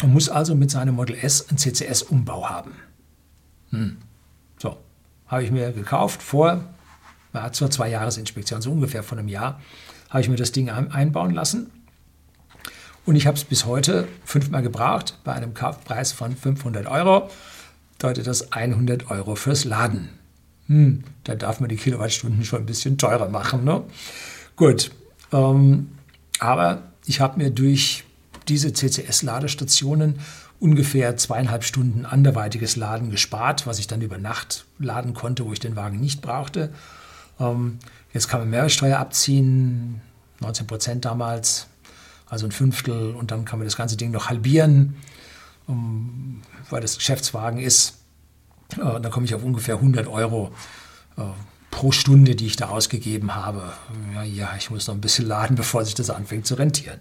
[0.01, 2.73] man muss also mit seinem Model S einen CCS-Umbau haben.
[3.71, 3.97] Hm.
[5.35, 6.63] Habe ich mir gekauft vor
[7.33, 9.61] ja, zur Zwei-Jahres-Inspektion, so ungefähr von einem Jahr,
[10.09, 11.73] habe ich mir das Ding einbauen lassen.
[13.05, 17.31] Und ich habe es bis heute fünfmal gebraucht bei einem Kaufpreis von 500 Euro.
[17.99, 20.09] Deutet das 100 Euro fürs Laden.
[20.69, 23.65] Hm, da darf man die Kilowattstunden schon ein bisschen teurer machen.
[23.65, 23.83] Ne?
[24.55, 24.93] Gut,
[25.33, 25.89] ähm,
[26.39, 28.05] aber ich habe mir durch
[28.47, 30.21] diese CCS-Ladestationen
[30.61, 35.61] ungefähr zweieinhalb Stunden anderweitiges Laden gespart, was ich dann über Nacht laden konnte, wo ich
[35.61, 36.73] den Wagen nicht brauchte.
[37.41, 37.79] Ähm,
[38.13, 40.01] jetzt kann man Mehrwertsteuer abziehen,
[40.41, 41.67] 19 Prozent damals,
[42.29, 44.97] also ein Fünftel, und dann kann man das ganze Ding noch halbieren,
[45.67, 47.99] um, weil das Geschäftswagen ist.
[48.73, 50.53] Äh, dann komme ich auf ungefähr 100 Euro
[51.17, 51.23] äh,
[51.71, 53.73] pro Stunde, die ich da ausgegeben habe.
[54.15, 57.01] Ja, ja, ich muss noch ein bisschen laden, bevor sich das anfängt zu rentieren.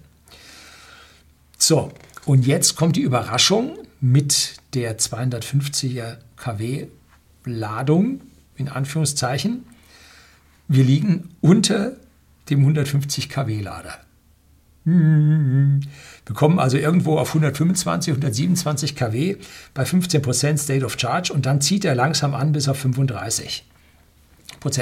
[1.58, 1.92] So,
[2.26, 6.88] und jetzt kommt die Überraschung mit der 250er kW
[7.46, 8.22] Ladung,
[8.56, 9.66] in Anführungszeichen.
[10.68, 11.98] Wir liegen unter
[12.50, 14.00] dem 150 kW Lader.
[14.86, 19.38] Wir kommen also irgendwo auf 125, 127 kW
[19.74, 23.66] bei 15% State of Charge und dann zieht er langsam an bis auf 35.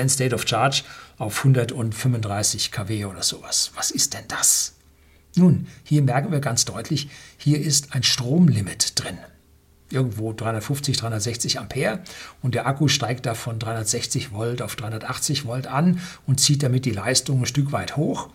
[0.07, 0.83] State of Charge
[1.17, 3.71] auf 135 kW oder sowas.
[3.75, 4.73] Was ist denn das?
[5.35, 9.17] Nun, hier merken wir ganz deutlich, hier ist ein Stromlimit drin.
[9.89, 11.99] Irgendwo 350, 360 Ampere
[12.41, 16.85] und der Akku steigt da von 360 Volt auf 380 Volt an und zieht damit
[16.85, 18.29] die Leistung ein Stück weit hoch.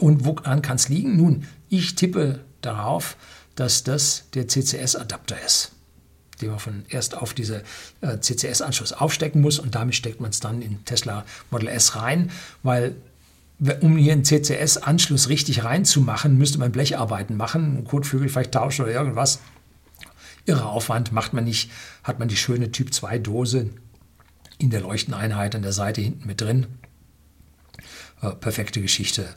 [0.00, 1.16] Und woran kann es liegen?
[1.16, 3.16] Nun, ich tippe darauf,
[3.54, 5.72] dass das der CCS-Adapter ist,
[6.40, 7.62] den man von erst auf diese
[8.00, 12.30] äh, CCS-Anschluss aufstecken muss und damit steckt man es dann in Tesla Model S rein,
[12.62, 12.96] weil
[13.80, 18.92] um hier einen CCS-Anschluss richtig reinzumachen, müsste man Blecharbeiten machen, einen Kotflügel vielleicht tauschen oder
[18.92, 19.40] irgendwas.
[20.44, 21.70] Irre Aufwand macht man nicht,
[22.02, 23.70] hat man die schöne Typ 2 Dose
[24.58, 26.66] in der Leuchteneinheit an der Seite hinten mit drin.
[28.20, 29.34] Äh, perfekte Geschichte.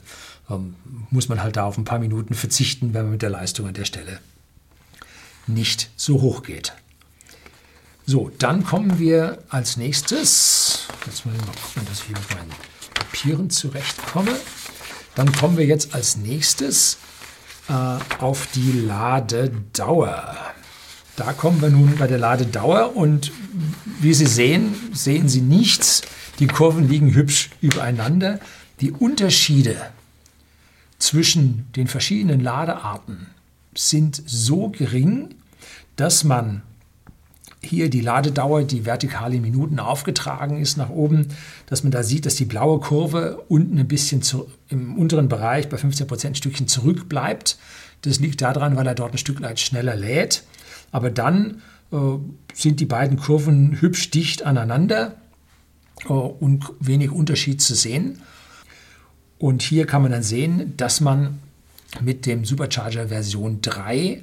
[0.50, 0.74] Ähm,
[1.10, 3.74] muss man halt da auf ein paar Minuten verzichten, wenn man mit der Leistung an
[3.74, 4.20] der Stelle
[5.46, 6.74] nicht so hoch geht.
[8.06, 12.50] So, dann kommen wir als nächstes, jetzt mal gucken, dass ich hier mit meinen
[13.10, 14.36] Papieren zurechtkomme.
[15.14, 16.98] Dann kommen wir jetzt als nächstes
[17.68, 17.72] äh,
[18.22, 20.36] auf die Ladedauer.
[21.16, 23.32] Da kommen wir nun bei der Ladedauer und
[24.00, 26.02] wie Sie sehen, sehen Sie nichts.
[26.38, 28.40] Die Kurven liegen hübsch übereinander.
[28.80, 29.76] Die Unterschiede
[30.98, 33.26] zwischen den verschiedenen Ladearten
[33.74, 35.34] sind so gering,
[35.96, 36.62] dass man
[37.60, 41.28] hier die Ladedauer, die vertikal in Minuten aufgetragen ist nach oben,
[41.66, 45.68] dass man da sieht, dass die blaue Kurve unten ein bisschen zu, im unteren Bereich
[45.68, 47.58] bei 15 Prozent ein Stückchen zurückbleibt.
[48.02, 50.44] Das liegt daran, weil er dort ein Stück weit schneller lädt.
[50.92, 51.96] Aber dann äh,
[52.54, 55.16] sind die beiden Kurven hübsch dicht aneinander
[56.04, 58.22] äh, und wenig Unterschied zu sehen.
[59.38, 61.38] Und hier kann man dann sehen, dass man
[62.00, 64.22] mit dem Supercharger Version 3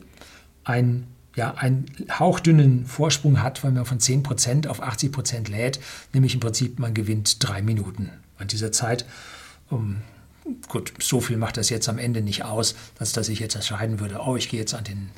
[0.64, 5.80] ein ja, einen hauchdünnen Vorsprung hat, weil man von 10% auf 80% lädt,
[6.14, 9.06] nämlich im Prinzip man gewinnt drei Minuten an dieser Zeit.
[9.70, 9.98] Um,
[10.68, 14.00] gut, so viel macht das jetzt am Ende nicht aus, als dass ich jetzt entscheiden
[14.00, 15.10] würde, oh, ich gehe jetzt an den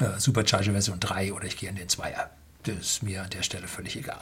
[0.00, 2.26] äh, Supercharger Version 3 oder ich gehe an den 2er.
[2.64, 4.20] Das ist mir an der Stelle völlig egal.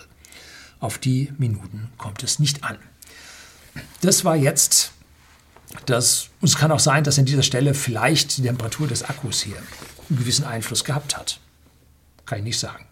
[0.79, 2.79] Auf die Minuten kommt es nicht an.
[4.01, 4.93] Das war jetzt
[5.87, 9.43] dass, und es kann auch sein, dass an dieser Stelle vielleicht die Temperatur des Akkus
[9.43, 9.57] hier
[10.11, 11.41] einen gewissen Einfluss gehabt hat.
[12.27, 12.85] Kann ich nicht sagen.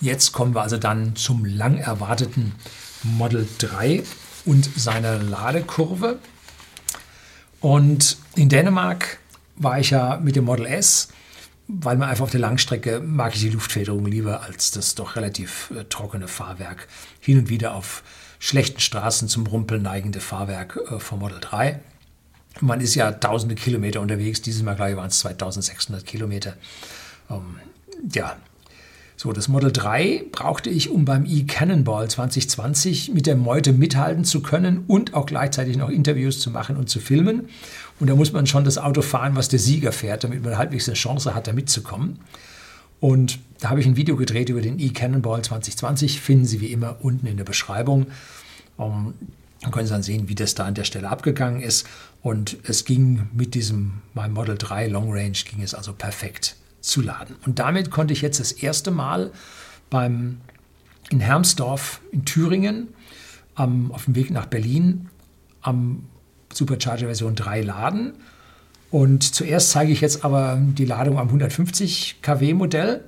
[0.00, 2.54] Jetzt kommen wir also dann zum lang erwarteten
[3.02, 4.02] Model 3
[4.44, 6.18] und seiner Ladekurve.
[7.60, 9.18] Und in Dänemark
[9.56, 11.08] war ich ja mit dem Model S,
[11.68, 15.70] weil man einfach auf der Langstrecke mag ich die Luftfederung lieber als das doch relativ
[15.70, 16.88] äh, trockene Fahrwerk.
[17.20, 18.02] Hin und wieder auf
[18.40, 21.80] schlechten Straßen zum Rumpeln neigende Fahrwerk äh, vom Model 3.
[22.60, 26.54] Man ist ja tausende Kilometer unterwegs, dieses Mal gleich waren es 2600 Kilometer.
[27.30, 27.56] Ähm,
[28.14, 28.36] ja,
[29.22, 34.42] so, das Model 3 brauchte ich, um beim e-Cannonball 2020 mit der Meute mithalten zu
[34.42, 37.48] können und auch gleichzeitig noch Interviews zu machen und zu filmen.
[38.00, 40.88] Und da muss man schon das Auto fahren, was der Sieger fährt, damit man halbwegs
[40.88, 42.18] eine Chance hat, da mitzukommen.
[42.98, 46.96] Und da habe ich ein Video gedreht über den e-Cannonball 2020, finden Sie wie immer
[47.00, 48.06] unten in der Beschreibung.
[48.76, 49.14] Um,
[49.60, 51.86] dann können Sie dann sehen, wie das da an der Stelle abgegangen ist.
[52.22, 57.00] Und es ging mit diesem meinem Model 3 Long Range ging es also perfekt zu
[57.00, 57.36] laden.
[57.46, 59.32] Und damit konnte ich jetzt das erste Mal
[59.90, 60.40] beim,
[61.10, 62.88] in Hermsdorf in Thüringen
[63.54, 65.08] am, auf dem Weg nach Berlin
[65.62, 66.04] am
[66.52, 68.14] Supercharger Version 3 laden.
[68.90, 73.04] Und zuerst zeige ich jetzt aber die Ladung am 150 kW Modell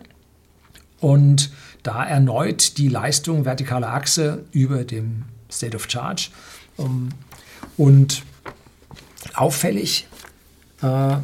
[1.00, 1.50] und
[1.82, 6.30] da erneut die Leistung vertikale Achse über dem State of Charge.
[7.76, 8.22] Und
[9.34, 10.06] auffällig,
[10.82, 11.16] äh,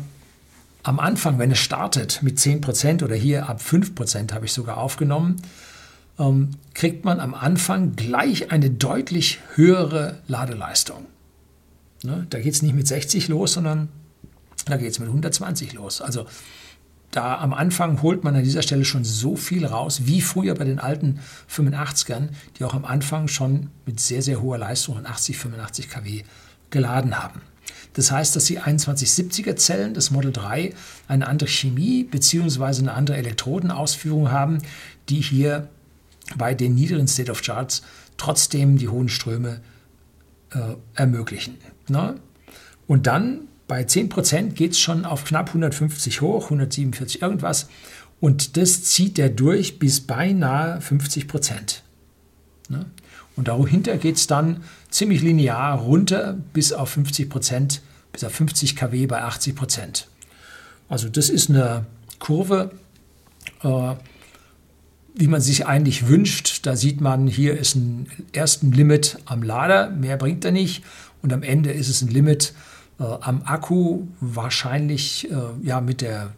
[0.83, 5.37] am Anfang, wenn es startet mit 10% oder hier ab 5% habe ich sogar aufgenommen,
[6.19, 11.07] ähm, kriegt man am Anfang gleich eine deutlich höhere Ladeleistung.
[12.03, 12.27] Ne?
[12.31, 13.89] Da geht es nicht mit 60 los, sondern
[14.67, 16.01] da geht es mit 120 los.
[16.01, 16.27] Also
[17.11, 20.65] da am Anfang holt man an dieser Stelle schon so viel raus, wie früher bei
[20.65, 21.19] den alten
[21.51, 22.29] 85ern,
[22.59, 26.23] die auch am Anfang schon mit sehr, sehr hoher Leistung 80, 85 kW
[26.71, 27.41] geladen haben.
[27.95, 30.75] Das heißt, dass die 2170er Zellen des Model 3
[31.09, 32.81] eine andere Chemie bzw.
[32.81, 34.59] eine andere Elektrodenausführung haben,
[35.09, 35.69] die hier
[36.37, 37.83] bei den niederen State of Charts
[38.17, 39.61] trotzdem die hohen Ströme
[40.53, 41.57] äh, ermöglichen.
[41.89, 42.17] Ne?
[42.87, 47.69] Und dann bei 10% geht es schon auf knapp 150 hoch, 147 irgendwas.
[48.21, 51.27] Und das zieht er durch bis beinahe 50
[52.69, 52.87] Ne?
[53.41, 57.81] Und dahinter geht es dann ziemlich linear runter bis auf 50 Prozent,
[58.13, 60.09] bis auf 50 kW bei 80 Prozent.
[60.91, 61.87] Also das ist eine
[62.19, 62.71] Kurve,
[63.63, 63.95] äh,
[65.15, 66.67] wie man sich eigentlich wünscht.
[66.67, 70.85] Da sieht man, hier ist ein ersten Limit am Lader, mehr bringt er nicht.
[71.23, 72.53] Und am Ende ist es ein Limit
[72.99, 76.35] äh, am Akku, wahrscheinlich äh, ja, mit der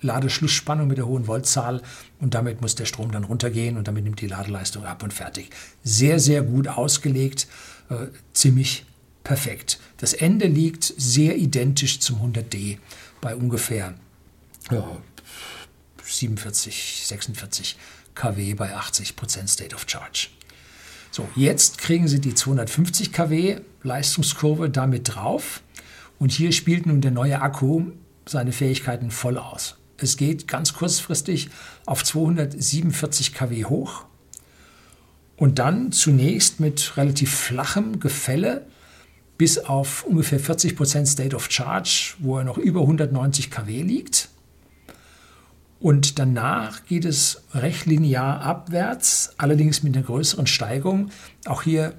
[0.00, 1.82] Ladeschlussspannung mit der hohen Voltzahl
[2.20, 5.50] und damit muss der Strom dann runtergehen und damit nimmt die Ladeleistung ab und fertig.
[5.82, 7.46] Sehr, sehr gut ausgelegt,
[7.90, 8.84] äh, ziemlich
[9.24, 9.78] perfekt.
[9.96, 12.78] Das Ende liegt sehr identisch zum 100D
[13.20, 13.94] bei ungefähr
[14.70, 14.98] ja,
[16.02, 17.76] 47, 46
[18.14, 20.28] kW bei 80% State of Charge.
[21.10, 25.62] So, jetzt kriegen Sie die 250 kW Leistungskurve damit drauf
[26.18, 27.92] und hier spielt nun der neue Akku
[28.26, 29.76] seine Fähigkeiten voll aus.
[29.98, 31.48] Es geht ganz kurzfristig
[31.86, 34.04] auf 247 kW hoch
[35.36, 38.66] und dann zunächst mit relativ flachem Gefälle
[39.38, 44.30] bis auf ungefähr 40% State of Charge, wo er noch über 190 kW liegt.
[45.78, 51.10] Und danach geht es recht linear abwärts, allerdings mit einer größeren Steigung.
[51.44, 51.94] Auch hier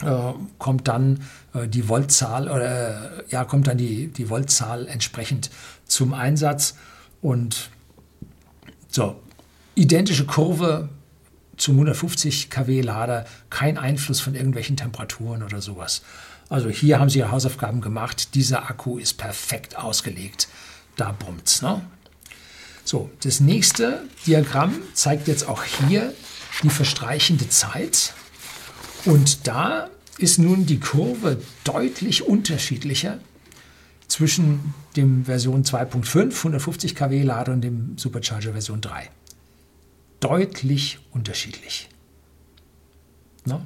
[0.00, 1.20] äh, kommt dann
[1.52, 5.50] äh, die Voltzahl oder äh, ja, kommt dann die, die Voltzahl entsprechend
[5.86, 6.76] zum Einsatz.
[7.22, 7.70] Und
[8.88, 9.20] so,
[9.74, 10.88] identische Kurve
[11.56, 16.02] zum 150 kW Lader, kein Einfluss von irgendwelchen Temperaturen oder sowas.
[16.48, 18.34] Also hier haben Sie Ihre Hausaufgaben gemacht.
[18.34, 20.48] Dieser Akku ist perfekt ausgelegt.
[20.96, 21.62] Da brummt's.
[21.62, 21.82] Ne?
[22.84, 26.12] So, das nächste Diagramm zeigt jetzt auch hier
[26.62, 28.14] die verstreichende Zeit.
[29.04, 33.18] Und da ist nun die Kurve deutlich unterschiedlicher
[34.20, 39.08] zwischen dem Version 2.5 150 kW Lader und dem Supercharger Version 3.
[40.20, 41.88] Deutlich unterschiedlich.
[43.46, 43.62] Ne?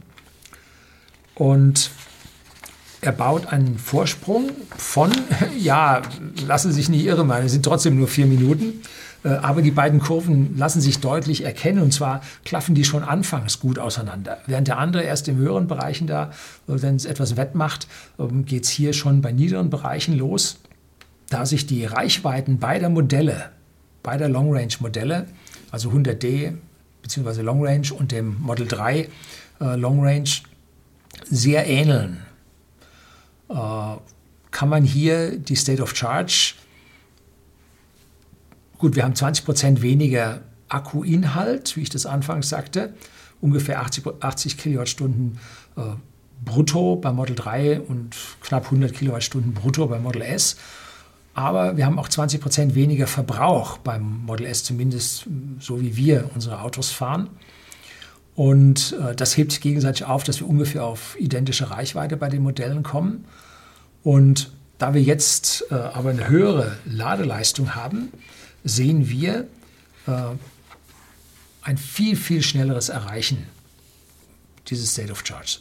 [1.34, 1.90] Und
[3.00, 5.10] er baut einen Vorsprung von,
[5.58, 6.02] ja,
[6.46, 8.80] lassen Sie sich nicht irre machen, es sind trotzdem nur vier Minuten,
[9.28, 13.78] aber die beiden Kurven lassen sich deutlich erkennen und zwar klaffen die schon anfangs gut
[13.78, 14.38] auseinander.
[14.46, 16.24] Während der andere erst im höheren Bereichen da,
[16.68, 20.58] äh, wenn es etwas wettmacht, ähm, geht es hier schon bei niederen Bereichen los.
[21.30, 23.50] Da sich die Reichweiten beider Modelle,
[24.02, 25.26] beider Long Range Modelle,
[25.70, 26.52] also 100D
[27.02, 27.40] bzw.
[27.40, 29.08] Long Range und dem Model 3
[29.60, 30.28] äh, Long Range
[31.30, 32.18] sehr ähneln,
[33.48, 36.54] kann man hier die State of Charge,
[38.78, 42.94] gut, wir haben 20% weniger Akkuinhalt, wie ich das anfangs sagte,
[43.40, 45.38] ungefähr 80, 80 Kilowattstunden
[45.76, 45.82] äh,
[46.44, 50.56] brutto bei Model 3 und knapp 100 Kilowattstunden brutto bei Model S.
[51.34, 55.26] Aber wir haben auch 20 Prozent weniger Verbrauch beim Model S, zumindest
[55.58, 57.28] so wie wir unsere Autos fahren.
[58.36, 62.42] Und äh, das hebt sich gegenseitig auf, dass wir ungefähr auf identische Reichweite bei den
[62.42, 63.24] Modellen kommen.
[64.02, 68.12] Und da wir jetzt äh, aber eine höhere Ladeleistung haben,
[68.64, 69.46] sehen wir
[70.06, 70.12] äh,
[71.62, 73.46] ein viel, viel schnelleres Erreichen
[74.68, 75.58] dieses State of Charge.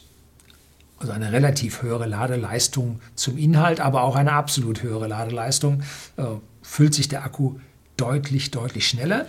[0.98, 5.82] Also eine relativ höhere Ladeleistung zum Inhalt, aber auch eine absolut höhere Ladeleistung.
[6.16, 6.24] Äh,
[6.62, 7.56] füllt sich der Akku
[7.96, 9.26] deutlich, deutlich schneller.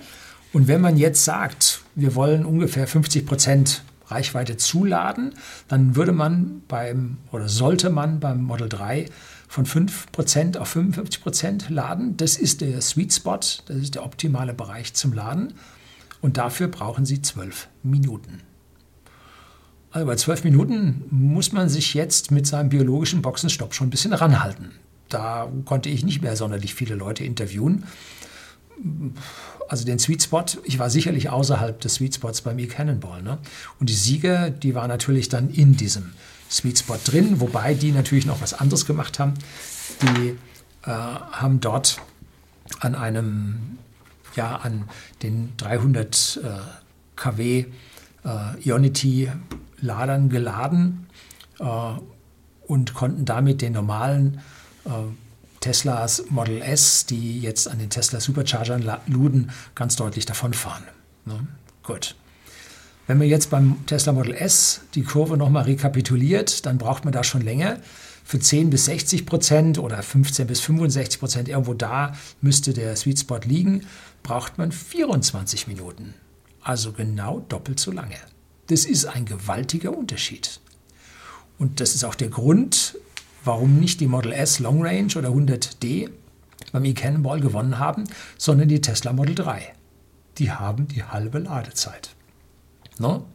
[0.54, 5.34] Und wenn man jetzt sagt, wir wollen ungefähr 50 Prozent Reichweite zuladen,
[5.68, 9.08] dann würde man beim oder sollte man beim Model 3
[9.56, 12.18] von 5% auf 55% laden.
[12.18, 15.54] Das ist der Sweet Spot, das ist der optimale Bereich zum Laden.
[16.22, 18.42] Und dafür brauchen Sie 12 Minuten.
[19.92, 24.12] Also bei 12 Minuten muss man sich jetzt mit seinem biologischen Boxenstopp schon ein bisschen
[24.12, 24.72] ranhalten.
[25.08, 27.86] Da konnte ich nicht mehr sonderlich viele Leute interviewen
[29.70, 33.22] also den Sweet Spot, ich war sicherlich außerhalb des Sweet Spots beim E-Cannonball.
[33.22, 33.38] Ne?
[33.80, 36.12] Und die Sieger, die waren natürlich dann in diesem
[36.50, 39.34] Sweet Spot drin, wobei die natürlich noch was anderes gemacht haben.
[40.02, 40.38] Die
[40.84, 42.02] äh, haben dort
[42.80, 43.78] an einem,
[44.36, 44.88] ja, an
[45.22, 46.50] den 300 äh,
[47.16, 47.66] kW
[48.24, 51.08] äh, Ionity-Ladern geladen
[51.60, 51.66] äh,
[52.68, 54.42] und konnten damit den normalen
[54.86, 54.90] äh,
[55.60, 60.84] Teslas Model S, die jetzt an den Tesla Superchargern luden, ganz deutlich davonfahren.
[61.26, 61.48] Ne?
[61.82, 62.16] Gut.
[63.08, 67.24] Wenn man jetzt beim Tesla Model S die Kurve nochmal rekapituliert, dann braucht man da
[67.24, 67.78] schon länger.
[68.24, 73.20] Für 10 bis 60 Prozent oder 15 bis 65 Prozent, irgendwo da müsste der Sweet
[73.20, 73.82] Spot liegen,
[74.24, 76.16] braucht man 24 Minuten.
[76.62, 78.16] Also genau doppelt so lange.
[78.68, 80.60] Das ist ein gewaltiger Unterschied.
[81.60, 82.98] Und das ist auch der Grund,
[83.44, 86.10] warum nicht die Model S Long Range oder 100D
[86.72, 88.06] beim E-Cannonball gewonnen haben,
[88.40, 89.74] sondern die Tesla Model 3.
[90.40, 92.15] Die haben die halbe Ladezeit.
[93.00, 93.26] No?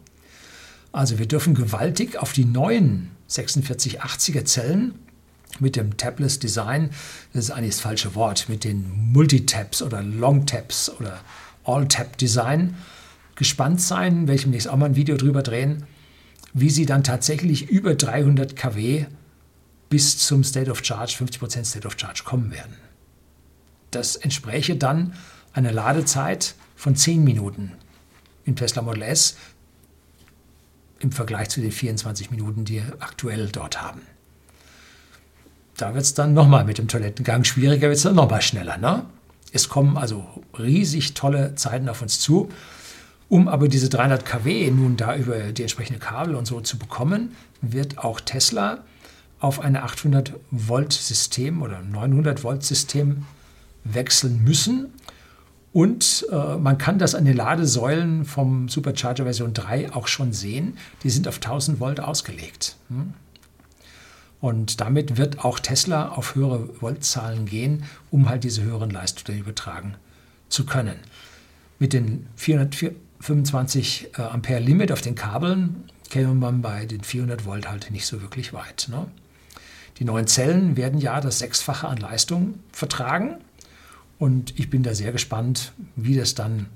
[0.93, 4.95] Also wir dürfen gewaltig auf die neuen 4680er Zellen
[5.59, 6.91] mit dem Tabless Design,
[7.33, 11.21] das ist eigentlich das falsche Wort, mit den Multitaps oder Long-Taps oder
[11.65, 12.77] All-Tap-Design
[13.37, 15.85] gespannt sein, welchem nächstes auch mal ein Video drüber drehen,
[16.53, 19.07] wie sie dann tatsächlich über 300 kW
[19.89, 22.77] bis zum State of Charge, 50% State of Charge kommen werden.
[23.91, 25.15] Das entspräche dann
[25.53, 27.73] einer Ladezeit von 10 Minuten
[28.45, 29.37] im Tesla Model S
[31.01, 34.03] im Vergleich zu den 24 Minuten, die wir aktuell dort haben.
[35.77, 38.77] Da wird es dann nochmal mit dem Toilettengang schwieriger, wird es dann nochmal schneller.
[38.77, 39.07] Ne?
[39.53, 40.27] Es kommen also
[40.59, 42.51] riesig tolle Zeiten auf uns zu.
[43.29, 47.35] Um aber diese 300 kW nun da über die entsprechende Kabel und so zu bekommen,
[47.63, 48.85] wird auch Tesla
[49.39, 53.25] auf ein 800 Volt System oder 900 Volt System
[53.85, 54.93] wechseln müssen.
[55.73, 60.77] Und äh, man kann das an den Ladesäulen vom Supercharger Version 3 auch schon sehen.
[61.05, 62.77] Die sind auf 1000 Volt ausgelegt.
[62.89, 63.15] Hm?
[64.41, 69.95] Und damit wird auch Tesla auf höhere Voltzahlen gehen, um halt diese höheren Leistungen übertragen
[70.49, 70.97] zu können.
[71.79, 77.69] Mit den 425 äh, Ampere Limit auf den Kabeln käme man bei den 400 Volt
[77.69, 78.89] halt nicht so wirklich weit.
[78.91, 79.07] Ne?
[79.99, 83.37] Die neuen Zellen werden ja das Sechsfache an Leistung vertragen.
[84.21, 86.67] Und ich bin da sehr gespannt, wie das dann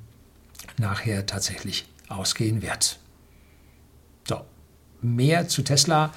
[0.79, 2.99] nachher tatsächlich ausgehen wird.
[4.27, 4.41] So,
[5.03, 6.13] mehr zu Tesla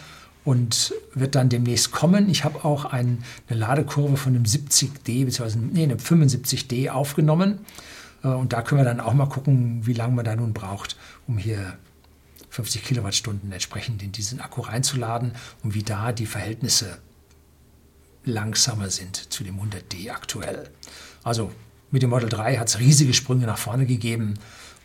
[0.46, 2.30] und wird dann demnächst kommen.
[2.30, 5.58] Ich habe auch ein, eine Ladekurve von einem 70D bzw.
[5.58, 7.60] Nee, einem 75D aufgenommen.
[8.24, 10.96] Äh, und da können wir dann auch mal gucken, wie lange man da nun braucht,
[11.28, 11.78] um hier
[12.52, 17.00] 50 Kilowattstunden entsprechend in diesen Akku reinzuladen und wie da die Verhältnisse
[18.24, 20.70] langsamer sind zu dem 100D aktuell.
[21.28, 21.52] Also
[21.92, 24.36] mit dem Model 3 hat es riesige Sprünge nach vorne gegeben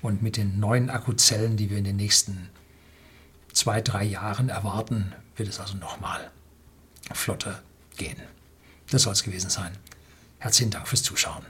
[0.03, 2.51] und mit den neuen Akkuzellen, die wir in den nächsten
[3.53, 6.33] zwei, drei Jahren erwarten, wird es also nochmal
[7.13, 7.63] flotter
[7.97, 8.17] gehen.
[8.91, 9.71] Das soll es gewesen sein.
[10.41, 11.47] Herzlichen Dank fürs Zuschauen.